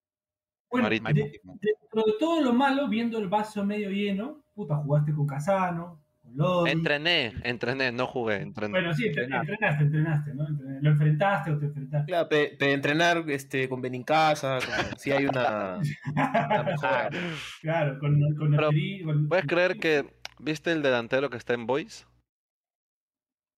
[0.70, 1.08] Bueno, Marítimo.
[1.14, 6.02] de- dentro de todo lo malo, viendo el vaso medio lleno, puta, jugaste con Casano,
[6.20, 6.70] con Lodi.
[6.72, 8.72] Entrené, entrené, no jugué, entrené.
[8.72, 9.52] Bueno, sí, entre- Entrenaste.
[9.52, 10.48] entrenaste, entrenaste, ¿no?
[10.48, 12.06] Entrené- Lo enfrentaste o te enfrentaste.
[12.10, 15.78] Claro, pe- pe- entrenar este, con Benincasa, con- si hay una,
[16.12, 17.08] una mejora.
[17.62, 18.70] Claro, con, con Pero,
[19.04, 20.04] con- ¿Puedes creer que
[20.40, 22.06] viste el delantero que está en Boys?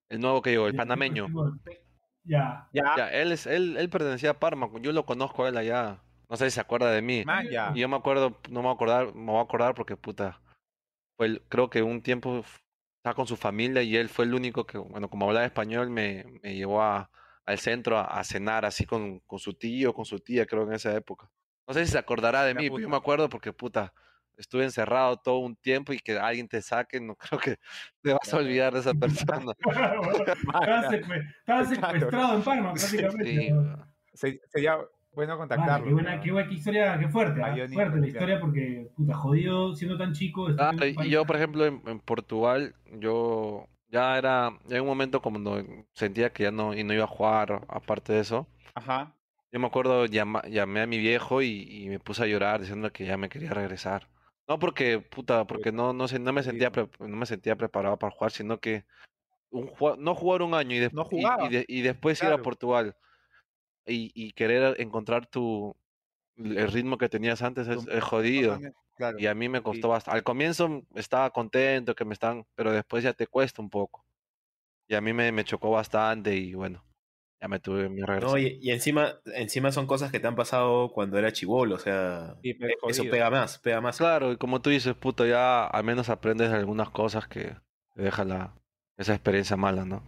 [0.09, 1.27] El nuevo que llegó, el panameño.
[2.25, 2.69] Ya.
[2.73, 6.03] Ya, Ya, él es, él, él pertenecía a Parma, yo lo conozco a él allá.
[6.29, 7.25] No sé si se acuerda de mí.
[7.25, 7.73] man, ya.
[7.75, 10.41] Y yo me acuerdo, no me voy a acordar, me voy a acordar porque puta,
[11.17, 12.45] fue creo que un tiempo
[12.99, 16.25] estaba con su familia y él fue el único que, bueno, como hablaba español, me,
[16.43, 17.11] me llevó a,
[17.45, 20.73] al centro a, a cenar así con, con su tío, con su tía, creo en
[20.73, 21.31] esa época.
[21.69, 23.93] No sé si se acordará de La mí, pero yo me acuerdo porque puta,
[24.37, 27.57] estuve encerrado todo un tiempo y que alguien te saque, no creo que
[28.03, 29.53] te vas a olvidar de esa persona.
[30.61, 30.93] Estabas
[31.41, 33.53] estabas secuestrado en Palma, prácticamente.
[35.17, 35.87] Bueno Vale, contactarlo.
[35.87, 37.57] qué buena, qué buena qué historia, qué fuerte, A ¿ah?
[37.73, 40.47] Fuerte la historia porque, puta, jodido siendo tan chico.
[40.59, 45.23] Ah, y yo, por ejemplo, en, en Portugal, yo ya era, ya en un momento
[45.23, 45.39] como
[45.95, 48.47] sentía que ya no, y no iba a jugar, aparte de eso.
[48.75, 49.17] Ajá.
[49.53, 52.93] Yo me acuerdo, llama- llamé a mi viejo y, y me puse a llorar diciendo
[52.93, 54.09] que ya me quería regresar.
[54.49, 57.99] No porque, puta, porque no, no, sé, no me sentía pre- no me sentía preparado
[57.99, 58.85] para jugar, sino que
[59.51, 61.49] un, no jugar un año y, No y- y, jugaba.
[61.51, 62.43] de- y después ir a.
[62.43, 62.97] Portugal
[63.87, 65.77] y, y querer encontrar tu
[66.37, 68.61] el ritmo que tenías antes es, jodido.
[68.97, 69.19] Claro.
[69.19, 70.19] Y a mí me costó bastante.
[70.19, 74.05] Al comienzo estaba contento que me están, pero después ya te cuesta un poco.
[74.89, 76.85] Y a mí me, me chocó bastante y bueno,
[77.41, 78.33] ya me tuve mi regreso.
[78.33, 81.79] No, y, y encima, encima son cosas que te han pasado cuando era chivolo, o
[81.79, 83.99] sea, Sí, e- eso pega más, pega más.
[83.99, 87.55] Claro, y como tú dices, puto, ya al menos aprendes de algunas cosas que
[87.95, 88.55] te dejan la,
[88.97, 90.03] esa experiencia mala, ¿no?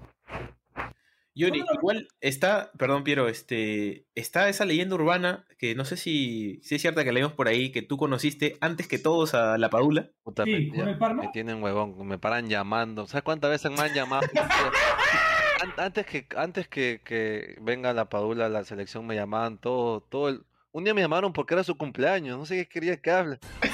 [1.34, 6.74] Yuri, igual está, perdón Piero, este, está esa leyenda urbana que no sé si, si
[6.74, 10.10] es cierta que leímos por ahí, que tú conociste antes que todos a la Padula.
[10.24, 11.22] Puta, Sí, me, con el Parma.
[11.22, 13.06] me tienen huevón, me paran llamando.
[13.06, 14.26] ¿Sabes cuántas veces me han llamado?
[15.62, 20.00] An- antes que, antes que, que venga la Padula a la selección me llamaban todo,
[20.00, 20.42] todo el...
[20.72, 23.38] Un día me llamaron porque era su cumpleaños, no sé qué quería que hable.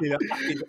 [0.00, 0.18] Lo-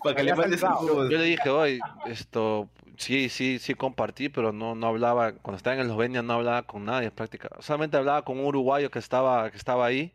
[0.04, 0.62] Para que le mandes.
[0.62, 5.76] Yo le dije, oye, esto, sí, sí, sí compartí, pero no, no hablaba, cuando estaba
[5.76, 7.64] en Eslovenia no hablaba con nadie prácticamente.
[7.66, 10.10] Solamente hablaba con un uruguayo que estaba, que estaba ahí,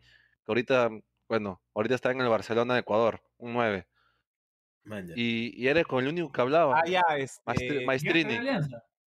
[0.45, 0.89] que ahorita,
[1.27, 3.85] bueno, ahorita está en el Barcelona de Ecuador, un 9.
[5.15, 6.79] Y, y era con el único que hablaba.
[6.79, 8.39] Ah, ya, Maestri- este, ¿Llegaste a Maestrini.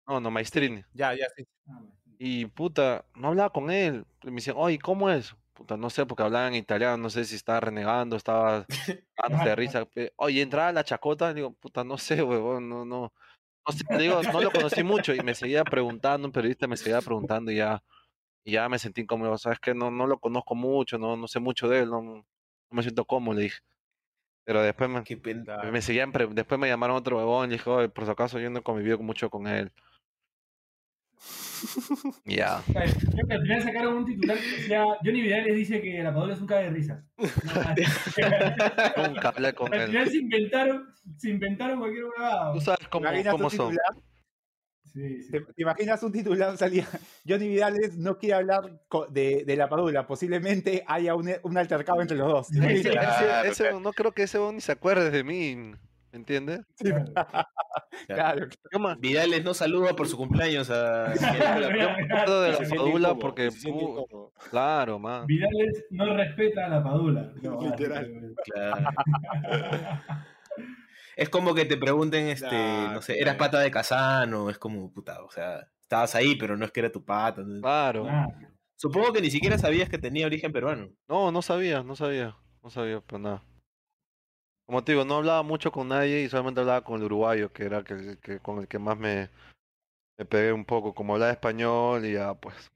[0.06, 0.84] No, no, Maestrini.
[0.92, 1.46] ya, ya, sí.
[1.68, 1.80] Ah.
[2.18, 4.04] Y puta, no hablaba con él.
[4.22, 5.34] Me decían, oye, ¿cómo es?
[5.52, 8.66] Puta, no sé, porque hablaba en italiano, no sé si estaba renegando, estaba
[9.16, 9.88] dándose de risa.
[10.16, 13.12] Oye, entraba a la chacota, digo, puta, no sé, huevón, no, no.
[13.66, 17.00] No sé, digo, no lo conocí mucho y me seguía preguntando, un periodista me seguía
[17.00, 17.82] preguntando y ya,
[18.44, 21.40] y ya me sentí incómodo, sabes que no, no lo conozco mucho, no, no sé
[21.40, 22.24] mucho de él, no, no
[22.70, 23.60] me siento cómodo, le dije.
[24.44, 25.02] Pero después me,
[25.72, 28.58] me seguían, después me llamaron otro huevón, le dije, oye, por si acaso yo no
[28.58, 29.72] he convivido mucho con él.
[32.26, 32.58] Y ya.
[32.76, 36.12] Ay, Creo que al final sacaron un titular que decía Johnny Vidales dice que la
[36.12, 37.04] Padula es un cague de risa.
[39.08, 39.86] Nunca hablé con Al él.
[39.88, 42.52] final se inventaron, se inventaron cualquier huevada.
[42.52, 43.70] Tú sabes cómo, ¿Te imaginas cómo son.
[43.70, 44.13] titular?
[44.94, 45.30] Sí, sí.
[45.32, 46.86] ¿Te, te imaginas un titular salía?
[47.28, 48.80] Johnny Vidales no quiere hablar
[49.10, 50.06] de, de la Padula.
[50.06, 52.50] Posiblemente haya un, un altercado entre los dos.
[52.52, 55.76] No creo que ese ni se acuerde de mí, ¿me
[56.18, 56.60] entiendes?
[58.06, 58.48] Claro.
[58.70, 61.12] Claro, Vidales no saluda por su cumpleaños a...
[61.20, 62.74] me acuerdo de la Padula
[63.08, 65.26] incómodo, porque, pu- claro, man.
[65.26, 67.32] Vidales no respeta a la Padula.
[67.42, 68.34] No, Literal.
[68.44, 68.90] Claro.
[71.16, 73.22] Es como que te pregunten, este, Nah, no sé, claro.
[73.30, 76.80] eras pata de Casano, es como, puta, o sea, estabas ahí, pero no es que
[76.80, 77.42] era tu pata.
[77.42, 77.60] ¿no?
[77.60, 78.06] Claro.
[78.08, 78.26] Ah,
[78.76, 80.88] Supongo que ni siquiera sabías que tenía origen peruano.
[81.08, 83.44] No, no sabía, no sabía, no sabía, pero nada.
[84.66, 87.64] Como te digo, no hablaba mucho con nadie y solamente hablaba con el uruguayo, que
[87.64, 89.28] era que, que con el que más me,
[90.18, 90.94] me pegué un poco.
[90.94, 92.70] Como hablaba español y ya, pues.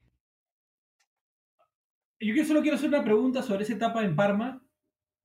[2.21, 4.61] Yo solo quiero hacer una pregunta sobre esa etapa en Parma.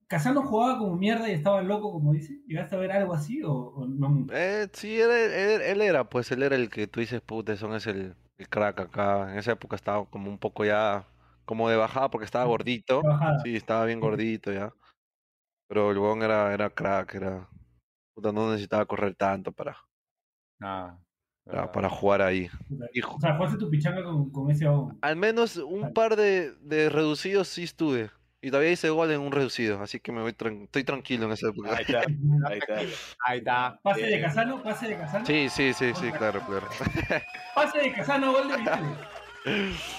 [0.08, 2.40] ¿Casano jugaba como mierda y estaba loco, como dice?
[2.46, 4.34] ¿Llegaste a ver algo así o, o no mucho?
[4.34, 7.74] Eh, sí, él, él- él era, pues él era el que tú dices, puta, son
[7.74, 9.30] es el, el crack acá.
[9.32, 11.06] En esa época estaba como un poco ya,
[11.44, 13.02] como de bajada porque estaba gordito.
[13.42, 14.72] Sí, estaba bien gordito ya.
[15.68, 17.48] Pero el huevón era, era crack, era,
[18.14, 19.76] puta, no necesitaba correr tanto para,
[20.60, 20.98] Ah,
[21.44, 22.48] para, para jugar ahí.
[23.16, 24.98] O sea, jugaste tu pichanga con, con ese abón.
[25.02, 28.10] Al menos un par de, de reducidos sí estuve.
[28.46, 31.33] Y todavía hice gol en un reducido, así que me voy tran- estoy tranquilo en
[31.33, 31.76] esa época.
[31.76, 32.00] Ahí está,
[32.48, 32.76] ahí está.
[33.26, 33.80] Ahí está.
[33.83, 34.20] Pase de Bien.
[34.22, 35.24] Casano, pase de Casano.
[35.26, 36.68] Sí, sí, sí, sí, claro, claro.
[37.54, 38.59] Pase de Casano, gol de.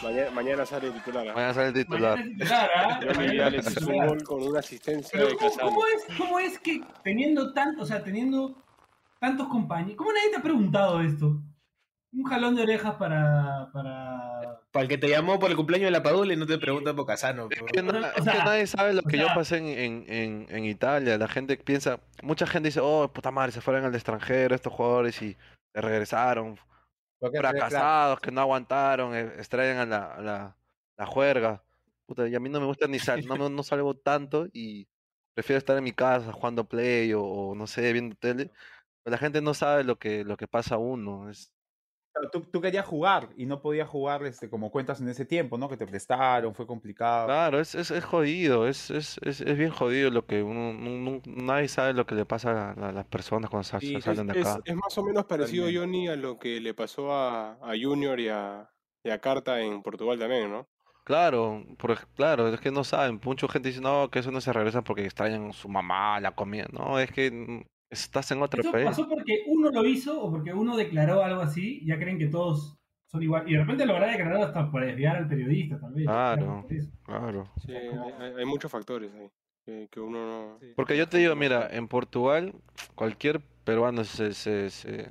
[0.03, 1.27] Mañana, mañana sale titular.
[1.29, 1.33] ¿ah?
[1.33, 2.17] Mañana sale el titular.
[2.19, 2.99] Mañana es titular, ¿ah?
[3.15, 4.07] Mañana hizo un titular.
[4.09, 5.69] gol con una asistencia Pero de ¿cómo, Casano.
[5.69, 8.55] cómo es, ¿cómo es que teniendo tanto, o sea, teniendo
[9.19, 11.37] tantos compañeros, ¿cómo nadie te ha preguntado esto?
[12.15, 14.61] Un jalón de orejas para, para...
[14.71, 16.93] Para el que te llamó por el cumpleaños de la Padula y no te pregunta
[16.93, 17.47] por Casano.
[17.49, 19.65] Es que, na- O es que sea, nadie sabe lo o que yo pasé en,
[19.67, 21.17] en, en, en Italia.
[21.17, 25.21] La gente piensa, mucha gente dice, oh, puta madre, se fueron al extranjero estos jugadores
[25.21, 25.37] y
[25.73, 26.57] se regresaron.
[27.19, 30.57] Porque, Fracasados, que no aguantaron, eh, extraen a la, a la,
[30.97, 31.63] la juerga.
[32.05, 34.87] Puta, y a mí no me gusta ni sal, no, me- no salgo tanto y
[35.33, 38.51] prefiero estar en mi casa jugando play o, o no sé, viendo tele.
[39.03, 41.29] Pero la gente no sabe lo que, lo que pasa a uno.
[41.29, 41.51] Es,
[42.31, 45.67] Tú, tú querías jugar y no podías jugar este, como cuentas en ese tiempo, ¿no?
[45.67, 47.27] Que te prestaron, fue complicado.
[47.27, 51.67] Claro, es, es, es jodido, es, es, es, es bien jodido lo que uno, nadie
[51.67, 54.39] sabe lo que le pasa a, la- a las personas cuando sa- Sí, salen de
[54.39, 54.59] acá.
[54.63, 55.67] es más o menos parecido.
[55.73, 58.69] Johnny, a lo que le pasó a, a Junior y a,
[59.03, 60.67] y a Carta en Portugal también, ¿no?
[61.03, 64.51] Claro, por, claro, es que no saben, mucha gente dice, no, que eso no se
[64.51, 66.65] regresa porque extrañan a su mamá, la comida.
[66.71, 68.85] No, es que mm, estás en otro ¿Eso país.
[68.85, 71.83] pasó porque uno lo hizo o porque uno declaró algo así?
[71.85, 73.49] Ya creen que todos son igual.
[73.49, 76.05] Y de repente lo habrá declarado hasta por desviar al periodista, tal vez.
[76.05, 76.65] Claro.
[77.03, 77.47] Claro.
[77.65, 79.29] Sí, hay, muchos factores ahí.
[79.65, 80.59] que, que uno no...
[80.75, 82.53] Porque yo te digo, mira, en Portugal
[82.95, 85.09] cualquier peruano se, se, se,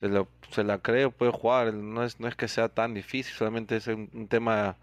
[0.00, 1.74] se, lo- se la cree o puede jugar.
[1.74, 4.76] No es, no es que sea tan difícil, solamente es un, un tema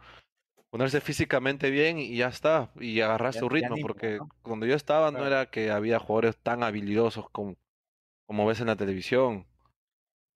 [0.70, 4.30] ponerse físicamente bien y ya está, y agarrar Ya- su ritmo, mismo, porque ¿no?
[4.44, 7.56] cuando yo estaba no era que había jugadores tan habilidosos como,
[8.28, 9.46] como ves en la televisión.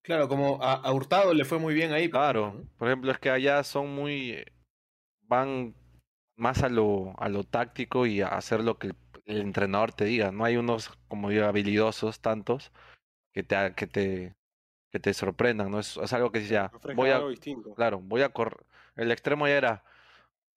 [0.02, 2.08] Claro, como a, a Hurtado le fue muy bien ahí.
[2.08, 4.46] por Claro, por ejemplo, es que allá son muy, eh,
[5.22, 5.74] van
[6.36, 10.04] más a lo, a lo táctico y a hacer lo que el, el entrenador te
[10.04, 10.30] diga.
[10.32, 12.72] No hay unos, como digo, habilidosos tantos
[13.32, 14.34] que te, que te,
[14.90, 15.78] que te sorprendan, ¿no?
[15.80, 17.74] Es, es algo que ofrezca voy a, algo distinto.
[17.74, 18.66] claro, voy a correr.
[18.96, 19.84] El extremo ya era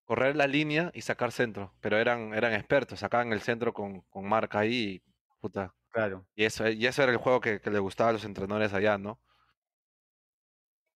[0.07, 4.27] correr la línea y sacar centro, pero eran, eran expertos, sacaban el centro con, con
[4.27, 5.01] marca ahí y
[5.41, 5.75] puta.
[5.89, 6.25] Claro.
[6.33, 8.97] Y eso, y eso era el juego que, que le gustaba a los entrenadores allá,
[8.97, 9.19] ¿no?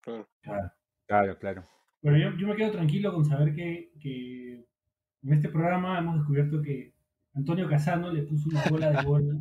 [0.01, 0.27] Claro.
[0.41, 0.71] Claro.
[1.07, 1.67] Claro, claro.
[2.01, 4.65] Bueno, yo, yo me quedo tranquilo con saber que, que
[5.23, 6.93] en este programa hemos descubierto que
[7.33, 9.39] Antonio Casano le puso una bola de gol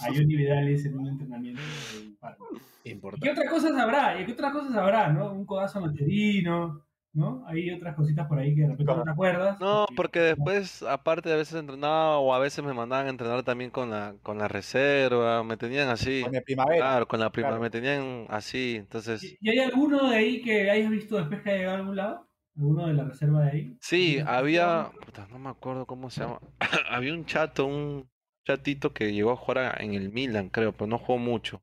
[0.00, 2.46] a Johnny Vidales en un entrenamiento de Parma.
[2.82, 3.24] ¿Y Importante.
[3.24, 4.20] qué otras cosas habrá?
[4.20, 5.32] ¿Y qué otras cosas habrá, no?
[5.32, 6.87] Un codazo amaterino,
[7.18, 7.44] ¿no?
[7.46, 9.58] Hay otras cositas por ahí que de repente no te acuerdas.
[9.60, 13.42] No, porque después, aparte de a veces entrenaba o a veces me mandaban a entrenar
[13.42, 16.22] también con la, con la reserva, me tenían así.
[16.22, 16.76] Con el primavera.
[16.78, 17.62] Claro, con la prima, claro.
[17.62, 19.22] me tenían así, entonces...
[19.22, 21.96] ¿Y y hay alguno de ahí que hayas visto después que haya llegado a algún
[21.96, 22.28] lado?
[22.56, 23.78] ¿Alguno de la reserva de ahí?
[23.80, 26.40] Sí, había, puta, no me acuerdo cómo se llama,
[26.90, 28.10] había un chato, un
[28.46, 31.62] chatito que llegó a jugar en el Milan, creo, pero no jugó mucho.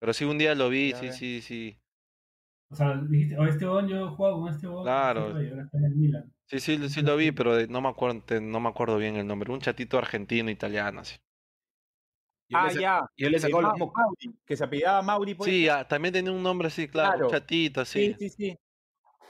[0.00, 1.12] Pero sí, un día lo vi, Ya sí, ve.
[1.12, 1.81] sí, sí.
[2.72, 4.82] O sea, dijiste, o este bon yo juego con este bon.
[4.82, 5.42] Claro.
[5.42, 6.32] Y ahora está en el Milan.
[6.46, 9.26] Sí, sí, sí lo vi, pero de- no me acuerdo, no me acuerdo bien el
[9.26, 9.52] nombre.
[9.52, 11.16] Un chatito argentino, italiano, así.
[12.48, 13.06] Yo Ah, le ya.
[13.16, 13.94] Yo le Eh, sacó Ma- mocos.
[13.96, 15.34] Mauri, que se apellidaba Mauri.
[15.34, 15.50] pues.
[15.50, 18.14] Sí, ah, también tenía un nombre así, claro, un chatito, así.
[18.14, 18.58] sí, sí, sí.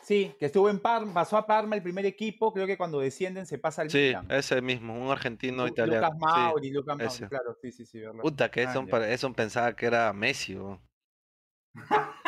[0.02, 3.46] Sí, que estuvo en Parma, pasó a Parma el primer equipo, creo que cuando descienden
[3.46, 4.26] se pasa al Sí, Milan.
[4.32, 6.08] ese mismo, un argentino Lu- italiano.
[6.08, 7.28] Lucas Mauri, Lucas Mauri, ese.
[7.28, 8.20] claro, sí, sí, sí, verdad.
[8.20, 10.56] Puta, que Ah, eso, eso pensaba que era Messi,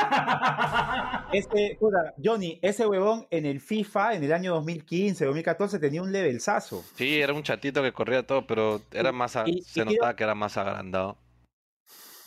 [1.78, 6.84] puta, Johnny, ese huevón en el FIFA en el año 2015, 2014 tenía un levelzazo.
[6.96, 9.90] Sí, era un chatito que corría todo, pero era más, a- y- se y quiero-
[9.92, 11.18] notaba que era más agrandado.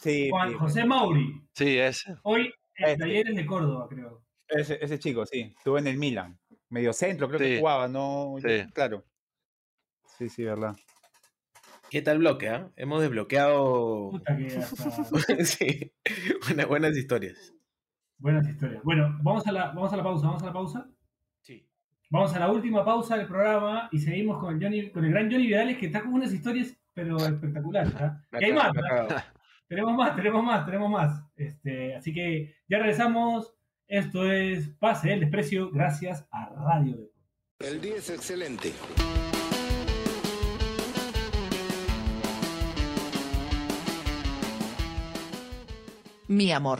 [0.02, 1.48] Sí, Juan sí, José Mauri.
[1.54, 2.16] Sí, ese.
[2.24, 2.98] Hoy en Este.
[2.98, 4.24] Talleres de Córdoba, creo.
[4.50, 6.38] ese, ese chico, sí, estuvo en el Milan.
[6.70, 7.46] Medio centro, creo Sí.
[7.46, 8.36] que jugaba, ¿no?
[8.42, 8.66] Sí.
[8.74, 9.06] Claro.
[10.18, 10.76] Sí, sí, verdad.
[11.90, 12.70] ¿Qué tal bloque, ah?
[12.76, 15.06] Hemos desbloqueado Puta que hasta...
[15.46, 15.94] sí,
[16.46, 17.54] buenas, buenas historias.
[18.20, 18.82] Buenas historias.
[18.84, 20.90] Bueno, vamos a, la, vamos a la pausa, vamos a la pausa.
[21.42, 21.70] Sí.
[22.10, 25.32] Vamos a la última pausa del programa y seguimos con el, Johnny, con el gran
[25.32, 27.94] Johnny Vidales que está con unas historias pero espectaculares.
[28.40, 29.24] Y hay más, ¿ah?
[29.68, 31.24] tenemos más, tenemos más, tenemos más.
[31.36, 33.54] Este, así que ya regresamos.
[33.86, 37.12] Esto es Pase el Desprecio gracias a Radio Depor.
[37.60, 38.74] El día es excelente.
[46.28, 46.80] Mi amor,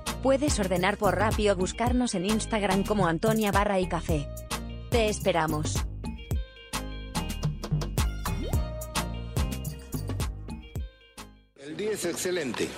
[0.21, 4.27] Puedes ordenar por Rappi o buscarnos en Instagram como Antonia Barra y Café.
[4.91, 5.83] Te esperamos.
[11.57, 12.69] El día es excelente.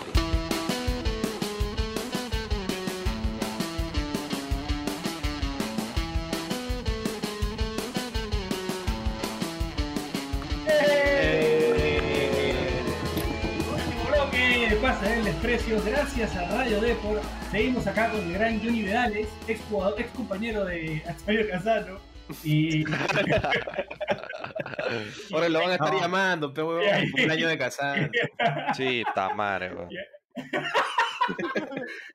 [15.44, 17.20] Desprecio gracias a Radio Depor.
[17.52, 22.00] Seguimos acá con el gran Johnny Vidales, ex, jugador- ex compañero de Antonio Casano.
[22.46, 22.86] Y
[25.34, 26.00] Ahora lo van a estar No.
[26.00, 28.10] llamando, pero huevón, el cumpleaños de casar.
[28.78, 29.90] Sí, está madre, weón.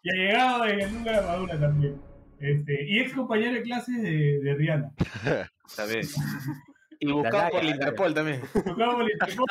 [0.03, 2.01] y ha llegado en el número madura también.
[2.41, 4.91] Este, y ex compañero de clases de, de Rihanna.
[5.67, 6.17] ¿Sabes?
[7.01, 8.41] Y buscado por el Interpol también.
[8.65, 9.47] Tocaba por el Interpol.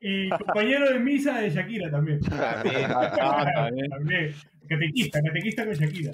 [0.00, 2.20] y compañero de misa de Shakira también.
[2.20, 4.34] también.
[4.68, 6.12] Catequista, catequista con Shakira.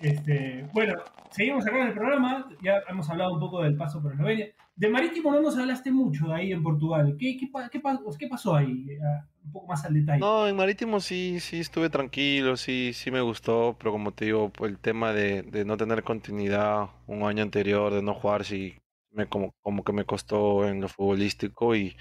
[0.00, 0.94] Este, bueno,
[1.30, 2.48] seguimos acá en el programa.
[2.62, 4.48] Ya hemos hablado un poco del paso por Eslovenia.
[4.76, 7.16] De Marítimo no nos hablaste mucho ahí en Portugal.
[7.18, 7.80] ¿Qué, qué, qué
[8.18, 8.86] qué pasó ahí?
[9.02, 10.20] Ah, Un poco más al detalle.
[10.20, 14.52] No, en Marítimo sí, sí estuve tranquilo, sí, sí me gustó, pero como te digo,
[14.60, 18.76] el tema de, de no tener continuidad un año anterior, de no jugar, sí,
[19.10, 21.96] me, como, como que me costó en lo futbolístico y,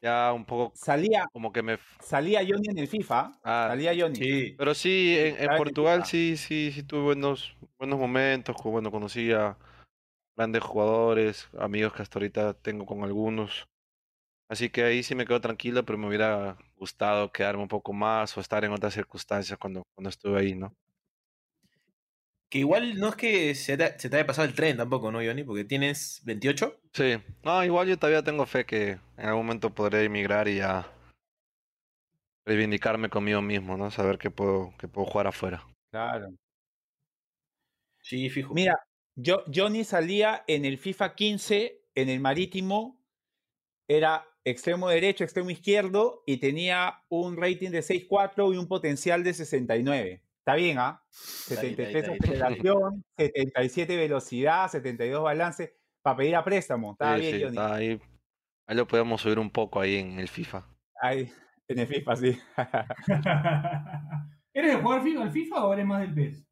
[0.00, 1.78] Ya un poco Salía, como que me...
[2.00, 3.32] salía Johnny en el FIFA.
[3.42, 4.16] Ah, Salía Johnny.
[4.16, 4.54] Sí.
[4.58, 9.56] Pero sí, en, Portugal sí, sí, sí tuve buenos, buenos momentos, bueno, conocí a
[10.36, 13.66] grandes jugadores, amigos que hasta ahorita tengo con algunos.
[14.48, 18.36] Así que ahí sí me quedo tranquilo, pero me hubiera gustado quedarme un poco más
[18.36, 20.72] o estar en otras circunstancias cuando, cuando estuve ahí, ¿no?
[22.48, 25.18] Que igual no es que se te, se te haya pasado el tren tampoco, ¿no,
[25.18, 25.42] Johnny?
[25.42, 26.80] Porque tienes 28.
[26.92, 30.92] Sí, no, igual yo todavía tengo fe que en algún momento podré emigrar y ya
[32.46, 33.90] reivindicarme conmigo mismo, ¿no?
[33.90, 35.66] Saber que puedo, que puedo jugar afuera.
[35.90, 36.28] Claro.
[38.00, 38.54] Sí, fijo.
[38.54, 38.78] Mira,
[39.16, 43.02] yo, Johnny salía en el FIFA 15, en el marítimo,
[43.88, 49.34] era extremo derecho, extremo izquierdo y tenía un rating de 6.4 y un potencial de
[49.34, 50.22] 69.
[50.46, 51.02] Está bien, ¿ah?
[51.02, 52.44] bien, 73 está bien, está bien.
[52.46, 56.92] aceleración, 77 velocidad, 72 balance, para pedir a préstamo.
[56.92, 57.56] Estaba Sí, bien, sí, Johnny.
[57.56, 58.00] está ahí,
[58.68, 60.64] ahí lo podemos subir un poco ahí en el FIFA.
[61.02, 61.32] Ahí,
[61.66, 62.38] en el FIFA, sí.
[64.54, 66.46] ¿Eres de jugar FIFA, al FIFA o eres más del PES?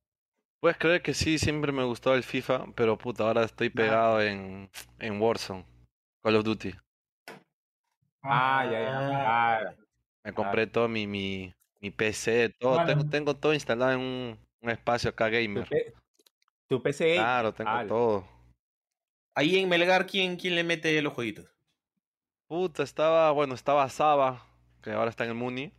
[0.61, 4.69] Puedes creer que sí, siempre me gustó el FIFA, pero puta, ahora estoy pegado en,
[4.99, 5.65] en Warzone,
[6.21, 6.75] Call of Duty.
[8.25, 9.59] Ah, ya, ya.
[9.61, 9.75] Ah,
[10.25, 11.55] Me compré todo mi, mi,
[11.85, 15.69] mi PC, todo, tengo, tengo todo instalado en un, un espacio acá tu, gamer.
[15.69, 15.93] P-
[16.67, 17.17] tu PC.
[17.17, 18.29] Claro, tengo todo.
[19.37, 21.45] Ahí en Melgar, ¿quién, quién le mete los jueguitos?
[22.49, 24.47] Puta, estaba, bueno, estaba Saba,
[24.83, 25.73] que ahora está en el Muni.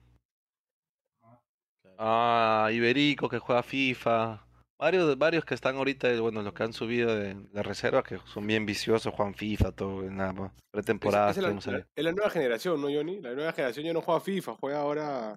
[1.97, 4.45] Ah, Iberico, que juega FIFA.
[4.77, 8.19] Varios, varios que están ahorita, eh, bueno, los que han subido de, de reserva, que
[8.25, 11.31] son bien viciosos, juegan FIFA, todo, en la Es, pretemporada.
[11.31, 13.21] esa es, la, es la nueva generación, ¿no, Johnny?
[13.21, 15.35] La nueva generación ya no juega FIFA, juega ahora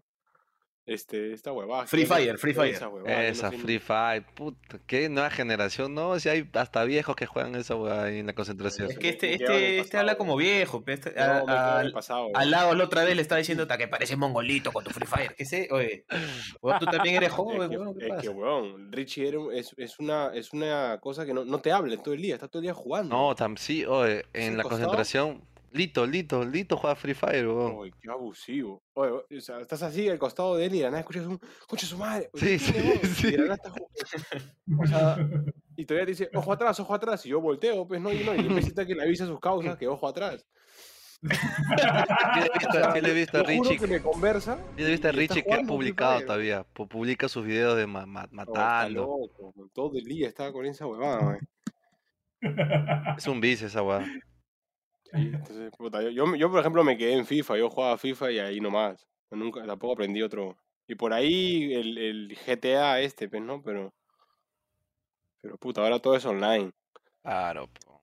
[0.89, 1.87] este, esta huevada.
[1.87, 2.07] Free.
[2.07, 2.75] Fire, Free Fire.
[2.75, 6.19] Esa huevada, no Esa Free Fire, puta, qué nueva generación, ¿no?
[6.19, 8.91] Si hay hasta viejos que juegan esa hueá ahí en la concentración.
[8.91, 10.19] Es que este, este, este habla pasado.
[10.19, 10.83] como viejo.
[10.87, 12.29] este- No, a- al- pasado.
[12.35, 15.07] al lado la otra vez le estaba diciendo "Ta, que parece mongolito con tu Free
[15.07, 15.35] Fire.
[15.37, 15.69] ¿Qué sé?
[15.71, 16.05] Oye,
[16.81, 19.99] tú también eres Es joven, que, weón, ¿qué es que, weón, Richie era es, es,
[19.99, 22.65] una, es una cosa que no, no te habla todo el día, está todo el
[22.65, 23.15] día jugando.
[23.15, 24.81] No, tam sí, oye, ¿Es en la costado?
[24.83, 25.43] concentración,
[25.73, 27.77] Lito, Lito, Lito juega Free Fire, weón.
[27.77, 28.83] Uy, qué abusivo.
[28.95, 31.39] Oye, o sea, estás así al costado de él y de la nada escuchas un
[31.67, 32.31] concha su madre.
[32.35, 33.27] Sí, Oye, ¿qué sí, sí.
[33.29, 34.83] Y de la nada estás jugando.
[34.83, 35.17] O sea,
[35.77, 37.25] y todavía te dice, ojo atrás, ojo atrás.
[37.27, 39.87] Y yo volteo, pues no, y no, y el que le avisa sus causas que
[39.89, 40.47] ojo atrás.
[41.21, 41.27] Sí
[43.03, 44.57] le he visto, a Richie, que me conversa.
[44.77, 47.87] sí le he visto a Richie que ha publicado todavía, pu- publica sus videos de
[47.89, 49.01] ma- ma- Oh, matando.
[49.03, 51.21] loco, todo el día estaba con esa huevada,
[52.41, 53.17] man.
[53.19, 54.05] Es un vicio esa hueá.
[55.13, 58.31] Sí, entonces, puta, yo, yo, yo, por ejemplo, me quedé en FIFA, yo jugaba FIFA
[58.33, 59.07] y ahí nomás.
[59.31, 60.57] Nunca, tampoco aprendí otro.
[60.87, 63.63] Y por ahí el, el GTA este, pues, ¿no?
[63.63, 63.95] Pero,
[65.41, 66.73] pero puta, ahora todo es online.
[67.23, 68.03] Claro, po.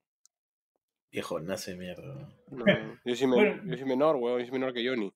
[1.12, 2.30] Viejo, nace mierda.
[2.52, 2.66] No,
[3.06, 3.64] yo, soy men- Bueno.
[3.66, 5.14] yo soy menor, weón, yo soy menor que Johnny.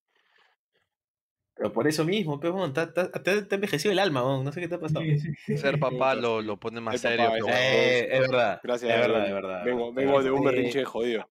[1.56, 4.46] Pero por eso mismo, pe, weón, te, te, te- te ha envejecido el alma, weón,
[4.46, 5.04] no sé qué te ha pasado.
[5.06, 5.58] Sí, sí.
[5.58, 7.26] Ser papá lo, lo pone más Ser serio.
[7.26, 7.60] papá, pero bueno.
[7.70, 8.62] Eh, es verdad.
[8.64, 9.28] Gracias, es verdad, Johnny.
[9.28, 9.66] es verdad.
[9.66, 11.30] Vengo, vengo de un Eh, berrinche jodido.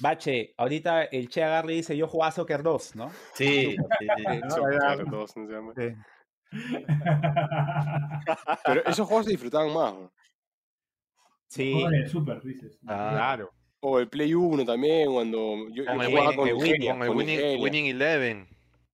[0.00, 3.10] Bache, ahorita el Che agarra y dice, yo jugaba Soccer 2, ¿no?
[3.34, 4.24] Sí, sí, sí.
[4.42, 4.96] No, Soccer ya.
[4.96, 5.72] 2, no se llama.
[5.76, 5.94] Sí.
[8.66, 9.92] Pero esos juegos se disfrutaban más.
[9.92, 10.10] weón.
[11.48, 12.76] Sí, Joder, super, dices.
[12.86, 13.50] Ah, claro.
[13.80, 16.92] O el Play 1 también, cuando yo, yo Con el jugaba Win- con el Nigeria,
[16.94, 18.48] Winning, Con el winning, winning Eleven.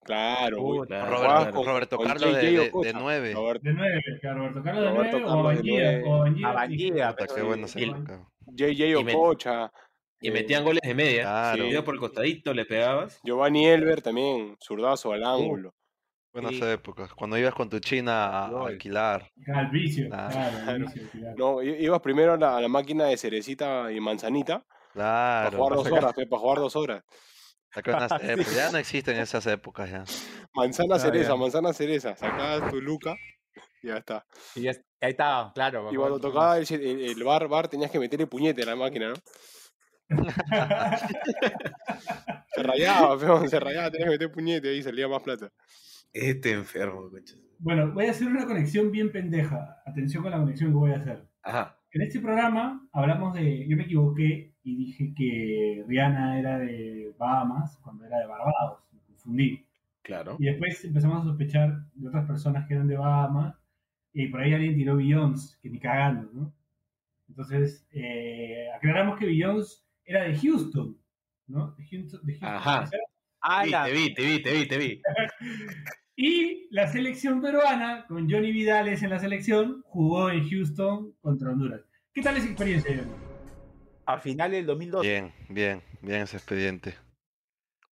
[0.05, 0.81] Claro, güey.
[0.81, 3.33] Puta, Claro, Roberto, con- Roberto con Carlos de, de, de 9.
[3.35, 5.83] Roberto- De 9, claro, Roberto Carlos de Roberto 9 o Carlos de Banguilla.
[5.83, 6.03] nueve.
[6.05, 6.09] O
[6.55, 7.25] Banguilla, qué
[7.85, 8.29] época.
[8.47, 9.73] JJ Ococha.
[10.23, 11.23] Y eh, metían goles de media.
[11.23, 11.69] Claro.
[11.71, 13.21] Si por el costadito, le pegabas.
[13.25, 15.75] Giovanni Elber también, zurdazo al ángulo.
[16.33, 16.63] Buenas Sí.
[16.65, 17.13] épocas.
[17.13, 19.31] Cuando ibas con tu china a, alquilar.
[19.55, 20.31] Al vicio, Claro.
[20.31, 21.35] claro, al vicio, claro.
[21.37, 24.65] No, ibas primero a la, a la máquina de cerecita y manzanita
[24.95, 25.59] para Claro.
[25.59, 27.03] jugar dos horas, para jugar dos horas.
[28.57, 30.05] Ya no existen esas épocas ya.
[30.55, 31.37] Manzana Ah, cereza, ya.
[31.37, 32.17] manzana cereza.
[32.17, 33.15] Sacabas tu luca
[33.83, 34.25] y ya está.
[34.55, 35.91] Y ya- ahí estaba, claro.
[35.93, 39.09] Y cuando tocaba el, el, el bar, bar, tenías que meterle puñete a la máquina,
[39.09, 39.15] ¿no?
[42.55, 45.51] Se rayaba, peón, se rayaba, tenías que meter puñete ahí salía más plata.
[46.13, 47.37] Este enfermo, coche.
[47.59, 49.83] Bueno, voy a hacer una conexión bien pendeja.
[49.87, 51.27] Atención con la conexión que voy a hacer.
[51.43, 51.79] Ajá.
[51.93, 53.67] En este programa hablamos de.
[53.69, 58.81] Yo me equivoqué y dije que Rihanna era de Bahamas cuando era de Barbados.
[58.93, 59.67] Me confundí.
[60.03, 60.37] Claro.
[60.39, 63.57] Y después empezamos a sospechar de otras personas que eran de Bahamas.
[64.13, 66.55] Y por ahí alguien tiró Beyoncé, que ni cagando, ¿no?
[67.29, 70.99] Entonces, eh, aclaramos que Beyoncé era de Houston,
[71.47, 71.75] ¿no?
[71.77, 72.21] De Houston.
[72.25, 72.91] de Houston, Ajá.
[73.41, 75.03] Ah, la- te vi, te vi, te vi, te vi.
[76.15, 81.81] Y la selección peruana, con Johnny Vidales en la selección, jugó en Houston contra Honduras.
[82.13, 83.13] ¿Qué tal esa experiencia, Johnny?
[84.05, 85.09] a finales del 2012.
[85.09, 86.95] Bien, bien, bien ese expediente.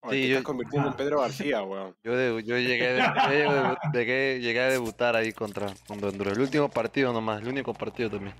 [0.02, 1.96] Oye, Sí, te yo- estás convirtiendo en Pedro García, weón.
[2.04, 6.08] Yo, de- yo llegué, de- yo llegué, de- llegué, llegué a debutar ahí contra, contra
[6.08, 6.34] Honduras.
[6.34, 8.34] El último partido nomás, el único partido también.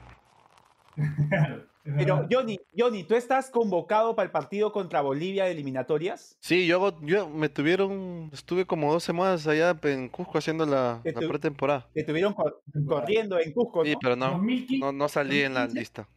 [1.96, 2.26] Pero.
[2.30, 6.36] Johnny, Johnny, ¿tú estás convocado para el partido contra Bolivia de eliminatorias?
[6.40, 11.00] Sí, yo, hago- yo me tuvieron, estuve como dos semanas allá en Cusco haciendo la,
[11.02, 11.88] pretemporada.
[11.92, 13.84] Te estuvieron cor- corriendo en Cusco, ¿no?
[13.84, 16.08] Sí, pero no, 2015, no, no salí en la 2015, lista.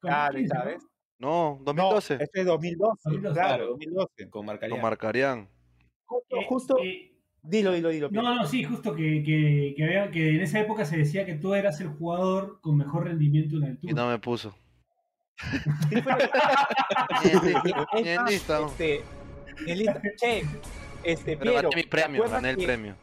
[0.00, 0.82] Claro, 2015, ¿sabes?
[0.82, 1.28] ¿no?
[1.28, 3.34] No, No, 2012, este es 2012, 2012.
[3.34, 3.66] claro, Claro.
[3.70, 4.30] 2012.
[4.30, 4.82] Con lo Marcaría.
[4.82, 5.48] marcarían.
[6.06, 8.08] Justo, Eh, justo- eh, dilo, dilo, dilo.
[8.10, 11.34] No, no, sí, justo que, que, que, había- que en esa época se decía que
[11.34, 13.90] tú eras el jugador con mejor rendimiento en altura.
[13.90, 14.54] Y no me puso.
[15.90, 16.16] Sí, fue-
[17.24, 18.60] Ni en, li- Es ni en más, lista.
[18.60, 18.66] no.
[18.66, 19.02] Este,
[19.66, 20.02] en lista.
[20.16, 20.42] Che,
[21.02, 22.96] este, Pero Piero, gané mi ¿te premio, acuerdas gané el que- premio.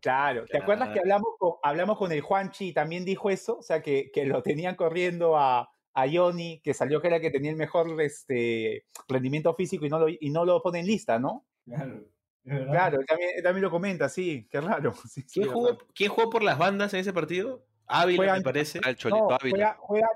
[0.00, 3.58] Claro, ¿te acuerdas que hablamos con, hablamos con el Juanchi y también dijo eso?
[3.58, 7.22] O sea, que, que lo tenían corriendo a, a Johnny, que salió que era el
[7.22, 10.86] que tenía el mejor este, rendimiento físico y no, lo, y no lo pone en
[10.86, 11.46] lista, ¿no?
[11.64, 12.02] Claro.
[12.44, 14.92] Claro, también, también lo comenta, sí, qué raro.
[15.08, 17.64] sí, ¿Quién jugó, quién jugó por las bandas en ese partido?
[17.86, 18.80] Ávila, me parece.
[18.84, 19.76] Ah, el Cholito No, Ávila.
[19.76, 20.08] juega, juega,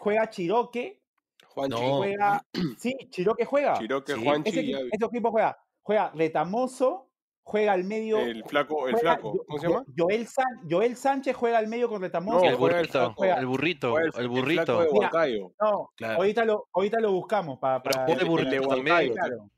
[0.00, 1.00] juega Chiroque,
[1.48, 1.96] Juanchi, No.
[1.98, 2.44] juega...
[2.78, 3.74] Sí, Chiroque juega.
[3.78, 4.24] Chiroque, Sí.
[4.24, 7.08] Juanchi Ese, y ese equipo juega, juega Retamoso,
[7.42, 8.18] juega al medio...
[8.18, 9.84] el flaco, el juega flaco, ¿cómo se llama?
[9.96, 12.38] Joel, San- Joel Sánchez juega al medio con Retamoso.
[12.40, 13.14] No, el juega el burrito.
[13.16, 14.78] Juega- el burrito, Juega el el flaco burrito.
[14.80, 15.52] de Mira, Huancayo.
[15.60, 16.14] No, Claro.
[16.16, 17.82] ahorita, lo, ahorita lo buscamos para...
[17.82, 18.86] Para- el el de burrito también.
[18.96, 19.14] Huancayo.
[19.14, 19.50] Claro.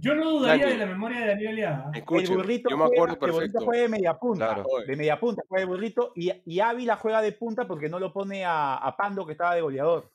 [0.00, 1.90] Yo no dudaría de la memoria de Daniel Aliaga.
[1.92, 3.64] El Escuchen, burrito, yo me juega, acuerdo el burrito perfecto.
[3.64, 4.46] juega de media punta.
[4.54, 4.64] Claro.
[4.86, 6.12] De media punta juega el burrito.
[6.14, 9.54] Y, y Ávila juega de punta porque no lo pone a, a Pando, que estaba
[9.54, 10.12] de goleador.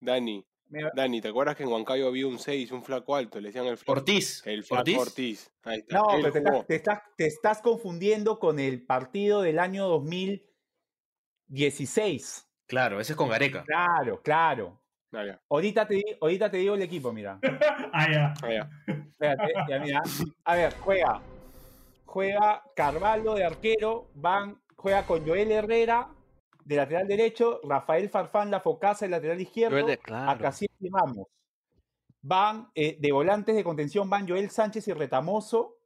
[0.00, 3.38] Dani, Me- Dani, ¿te acuerdas que en Huancayo había un 6, un flaco alto?
[3.40, 3.92] Le decían el flaco.
[4.00, 4.42] Ortiz.
[4.46, 4.98] El flaco Ortiz.
[4.98, 5.52] Ortiz.
[5.64, 5.96] Ahí está.
[5.98, 9.86] No, pero te estás, te, estás, te estás confundiendo con el partido del año
[11.48, 12.46] 2016.
[12.66, 13.64] Claro, ese es con Gareca.
[13.64, 14.80] Claro, claro.
[15.12, 17.38] Ah, ya, Ahorita te, ahorita te digo el equipo, mira.
[17.92, 18.34] Ah, ya.
[18.42, 18.70] ah, ya.
[18.86, 20.02] Espérate, ya mira.
[20.44, 21.20] A ver, juega.
[22.04, 26.08] Juega Carvalho de arquero, van, juega con Joel Herrera
[26.64, 30.46] de lateral derecho, Rafael Farfán La Focasa de lateral izquierdo, Joel, claro.
[30.46, 31.26] a y Ramos.
[32.22, 35.78] Van eh, de volantes de contención, van Joel Sánchez y Retamoso.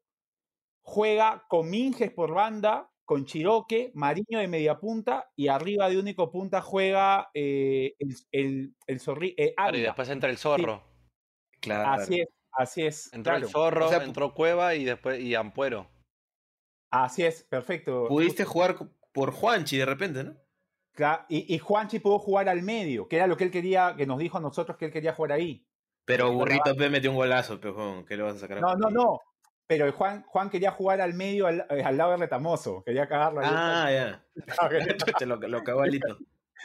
[0.83, 6.31] Juega con Minges por banda, con Chiroque, Mariño de media punta y arriba de único
[6.31, 10.83] punta juega eh, el, el, el Zorri- eh, Claro, y después entra el zorro.
[11.61, 12.03] Claro.
[12.03, 13.13] Así es, así es.
[13.13, 13.47] Entró claro.
[13.47, 15.87] el zorro, O sea, entró Cueva y después y Ampuero.
[16.91, 18.07] Así es, perfecto.
[18.09, 18.77] Pudiste jugar
[19.13, 20.37] por Juanchi de repente, ¿no?
[20.97, 24.07] Cla- Y, y Juanchi pudo jugar al medio, que era lo que él quería, que
[24.07, 25.67] nos dijo a nosotros que él quería jugar ahí.
[26.07, 28.59] Pero Burrito P metió un golazo, pero ¿qué le vas a sacar?
[28.59, 29.21] a No, no, no.
[29.67, 32.83] Pero el Juan, Juan quería jugar al medio, al, eh, al lado de Retamoso.
[32.85, 33.47] Quería cagarlo ahí.
[33.51, 34.25] Ah, ya.
[34.97, 36.19] Chucha, lo, lo cagó Alito.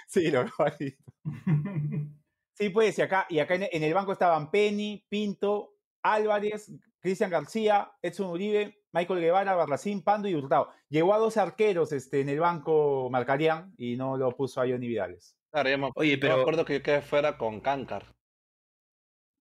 [0.07, 0.95] sí, lo cagó ahí.
[2.53, 6.69] Sí, pues, y acá, y acá en, en el banco estaban Penny, Pinto, Álvarez,
[6.99, 10.69] Cristian García, Edson Uribe, Michael Guevara, Barracín, Pando y Hurtado.
[10.89, 14.89] Llegó a dos arqueros este, en el banco Marcarían y no lo puso a Johnny
[14.89, 15.37] Vidales.
[15.53, 18.13] Claro, me, Oye, yo me pero- acuerdo que yo quedé fuera con Cancar.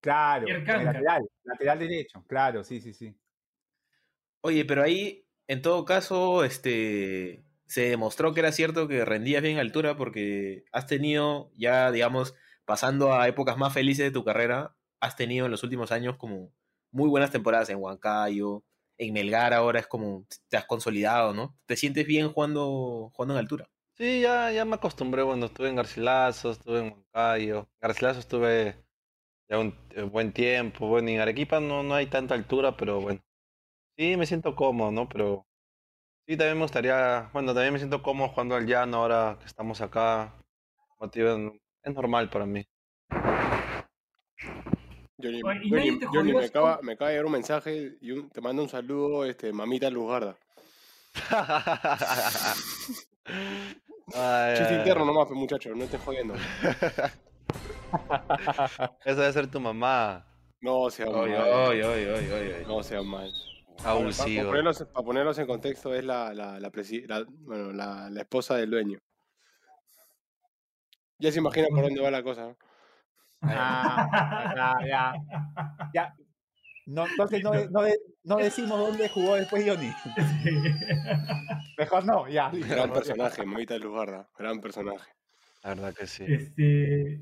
[0.00, 3.18] Claro, el lateral, lateral derecho, claro, sí, sí, sí.
[4.40, 9.58] Oye, pero ahí, en todo caso, este se demostró que era cierto que rendías bien
[9.58, 12.34] altura porque has tenido, ya digamos,
[12.64, 16.52] pasando a épocas más felices de tu carrera, has tenido en los últimos años como
[16.90, 18.64] muy buenas temporadas en Huancayo,
[18.96, 21.56] en Melgar ahora es como te has consolidado, ¿no?
[21.66, 23.68] ¿Te sientes bien jugando, jugando en altura?
[23.96, 27.58] Sí, ya, ya me acostumbré cuando estuve en Garcilaso, estuve en Huancayo.
[27.58, 28.76] En Garcilaso estuve
[29.48, 30.88] ya un eh, buen tiempo.
[30.88, 33.20] Bueno, en Arequipa no, no hay tanta altura, pero bueno.
[33.98, 35.08] Sí, me siento cómodo, ¿no?
[35.08, 35.44] Pero
[36.26, 39.80] sí, también me gustaría, bueno, también me siento cómodo jugando al llano ahora que estamos
[39.80, 40.32] acá.
[41.12, 42.64] Digo, es normal para mí.
[45.20, 45.70] Johnny, Oye, ¿y
[46.12, 49.24] Johnny- me, acaba, me acaba de llegar un mensaje y un- te manda un saludo,
[49.24, 50.36] este, mamita Luzgarda.
[54.14, 56.34] Ay, Chiste interno nomás, muchachos, no estés jodiendo.
[59.04, 60.24] Esa debe ser tu mamá.
[60.60, 61.52] No sean Oy, mal.
[61.52, 62.64] oy, oy, oy, oy, oy.
[62.66, 63.32] No sean mal.
[63.82, 63.94] Para
[64.44, 68.56] ponerlos, para ponerlos en contexto, es la, la, la, presi- la- bueno, la, la esposa
[68.56, 68.98] del dueño.
[71.18, 72.56] Ya se imaginan por dónde va la cosa.
[73.42, 75.14] Ah, ya, ya.
[75.94, 76.14] Ya.
[76.86, 77.82] No, entonces no, no,
[78.24, 79.92] no decimos dónde jugó después Johnny.
[81.76, 82.50] Mejor no, ya.
[82.50, 84.28] Gran personaje, mamita Luzgarda.
[84.38, 85.10] Gran personaje.
[85.62, 86.24] La verdad que sí.
[86.26, 87.20] Este,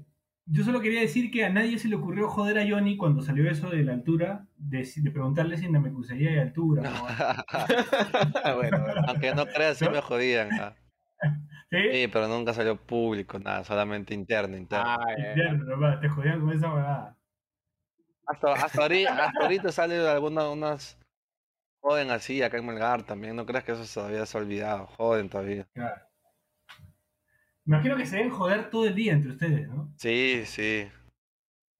[0.49, 3.51] yo solo quería decir que a nadie se le ocurrió joder a Johnny cuando salió
[3.51, 6.82] eso de la altura, de, preguntarle si Namekuseiya de altura.
[6.82, 6.90] ¿no?
[8.57, 9.03] bueno, bueno.
[9.09, 9.90] Aunque no creas, sí ¿No?
[9.90, 10.51] me jodían.
[11.70, 11.78] ¿Sí?
[11.92, 14.84] Sí, pero nunca salió público, nada, solamente interno, interno.
[14.86, 15.30] Ah, eh.
[15.30, 17.18] Interno, nomás, te jodían con esa huevada.
[18.26, 20.99] Hasta, hasta, ahorita, hasta ahorita salen algunas unas
[21.80, 23.34] joden así acá en Melgar también.
[23.34, 24.86] No creas que eso todavía se ha olvidado.
[24.86, 25.66] Joden todavía.
[25.72, 26.07] Claro.
[27.67, 29.93] Imagino que se deben joder todo el día entre ustedes, ¿no?
[29.97, 30.87] Sí, sí.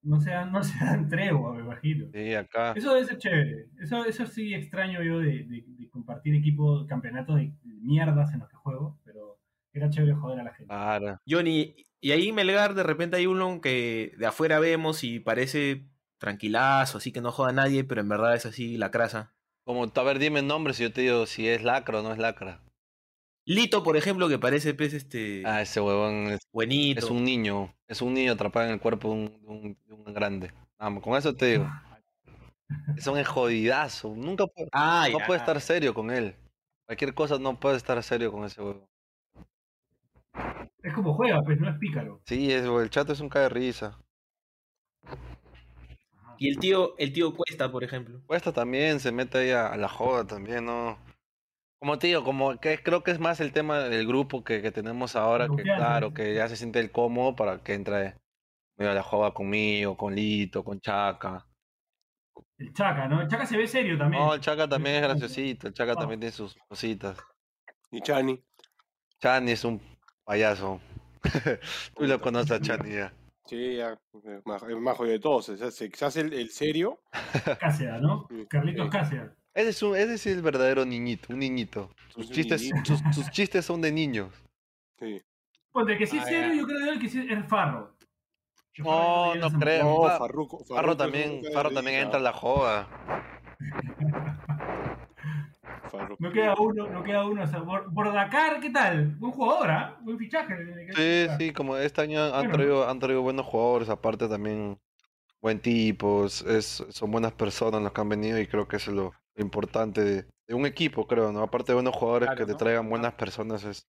[0.03, 2.09] No se dan, no se dan tregua, me imagino.
[2.13, 2.73] Sí, acá.
[2.73, 3.67] Eso debe ser chévere.
[3.81, 8.41] Eso, eso sí extraño yo de, de, de compartir equipo, campeonatos de, de mierdas en
[8.41, 9.39] los que juego, pero
[9.73, 10.67] era chévere joder a la gente.
[10.67, 11.19] Claro.
[11.29, 16.99] Johnny, y ahí Melgar de repente hay uno que de afuera vemos y parece tranquilazo,
[16.99, 19.35] así que no joda a nadie, pero en verdad es así la crasa.
[19.65, 22.19] Como, a ver, dime nombres y yo te digo si es lacra o no es
[22.19, 22.63] lacra.
[23.47, 25.43] Lito, por ejemplo, que parece pues este.
[25.47, 26.99] Ah, ese huevón es, buenito.
[26.99, 27.73] es un niño.
[27.87, 30.53] Es un niño atrapado en el cuerpo de un, de un, de un grande.
[30.79, 31.71] Vamos, con eso te digo.
[32.97, 34.15] Es un jodidazo.
[34.17, 35.27] Nunca puede, Ah, no ya.
[35.27, 36.35] puede estar serio con él.
[36.87, 38.89] Cualquier cosa no puede estar serio con ese huevo.
[40.83, 42.21] Es como juega, pues no es pícaro.
[42.27, 43.99] Sí, es, el chato es un cae de risa.
[46.39, 48.21] Y el tío, el tío Cuesta, por ejemplo.
[48.27, 50.99] Cuesta también, se mete ahí a, a la joda también, ¿no?
[51.79, 54.73] Como te digo, como que creo que es más el tema del grupo que, que
[54.73, 58.17] tenemos ahora, que claro, que ya se siente el cómodo para que entre
[58.79, 61.47] medio a la joda conmigo, con Lito, con Chaca.
[62.59, 63.21] El Chaca, ¿no?
[63.21, 64.23] El Chaca se ve serio también.
[64.23, 67.19] No, el Chaca también es graciosito, el Chaca también tiene sus cositas.
[67.91, 68.43] Y Chani.
[69.21, 69.81] Chani es un
[70.25, 70.81] payaso.
[71.95, 73.13] Tú lo conoces a Chani ya.
[73.45, 73.93] Sí, ya.
[74.13, 75.47] Es más, es más jodido de todos.
[75.47, 77.01] Se hace, se hace el, el serio.
[77.59, 78.27] Cáceres, ¿no?
[78.49, 78.91] Carlitos.
[78.91, 79.31] Cáceres.
[79.57, 81.91] Ese es, un, ese es el verdadero niñito, un niñito.
[82.11, 82.97] Sus Es chistes, niñito.
[82.97, 84.29] sus, sus chistes son de niños.
[84.99, 85.21] Sí.
[85.73, 86.61] Ponte, el que sí es Ah, serio, ya.
[86.61, 87.97] yo creo que el que sí es Farro.
[88.79, 89.85] No, no creo.
[89.85, 90.63] No, Fa- Farruko.
[90.67, 92.87] Farro es también, Farro también entra a la joda.
[96.19, 97.43] No queda uno, no queda uno.
[97.43, 99.15] O sea, Bor- Bordacar, ¿qué tal?
[99.17, 99.97] Buen jugador, ¿ah?
[100.03, 100.55] Buen fichaje.
[100.95, 102.53] Sí, sí, como este año han Bueno.
[102.53, 104.79] traído, han traído buenos jugadores, aparte también
[105.41, 108.97] buen tipos, es, son buenas personas los que han venido y creo que eso es
[108.97, 111.43] lo importante de, de un equipo, creo, ¿no?
[111.43, 113.87] Aparte de buenos jugadores Claro, que te traigan buenas personas es,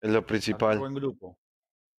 [0.00, 0.78] es lo principal.
[0.78, 1.38] Buen grupo.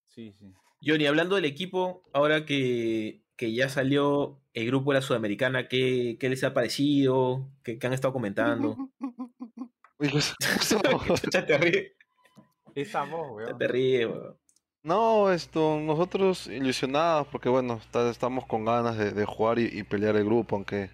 [0.07, 0.51] Sí, sí.
[0.83, 6.17] Johnny, hablando del equipo, ahora que, que ya salió el grupo de la Sudamericana, ¿qué,
[6.19, 7.49] qué les ha parecido?
[7.63, 8.75] ¿Qué, qué han estado comentando?
[9.99, 10.33] Uy, pues,
[11.47, 11.91] te ríes,
[12.75, 13.57] Esa voz, weón.
[13.57, 14.37] te ríes, weón.
[14.83, 19.83] No, esto, nosotros ilusionados porque bueno, está- estamos con ganas de, de jugar y, y
[19.83, 20.89] pelear el grupo, aunque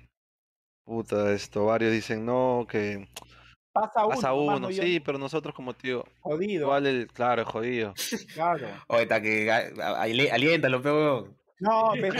[0.87, 3.05] puta, esto, varios dicen no, que
[3.73, 4.15] Pasa uno.
[4.15, 6.63] pasa uno, sí, pero nosotros como tío, Jodido.
[6.63, 7.93] igual el, claro, es jodido.
[8.33, 8.67] Claro.
[8.87, 11.37] Oye, está que aliéntalo, pe, weón.
[11.59, 12.15] No, pero,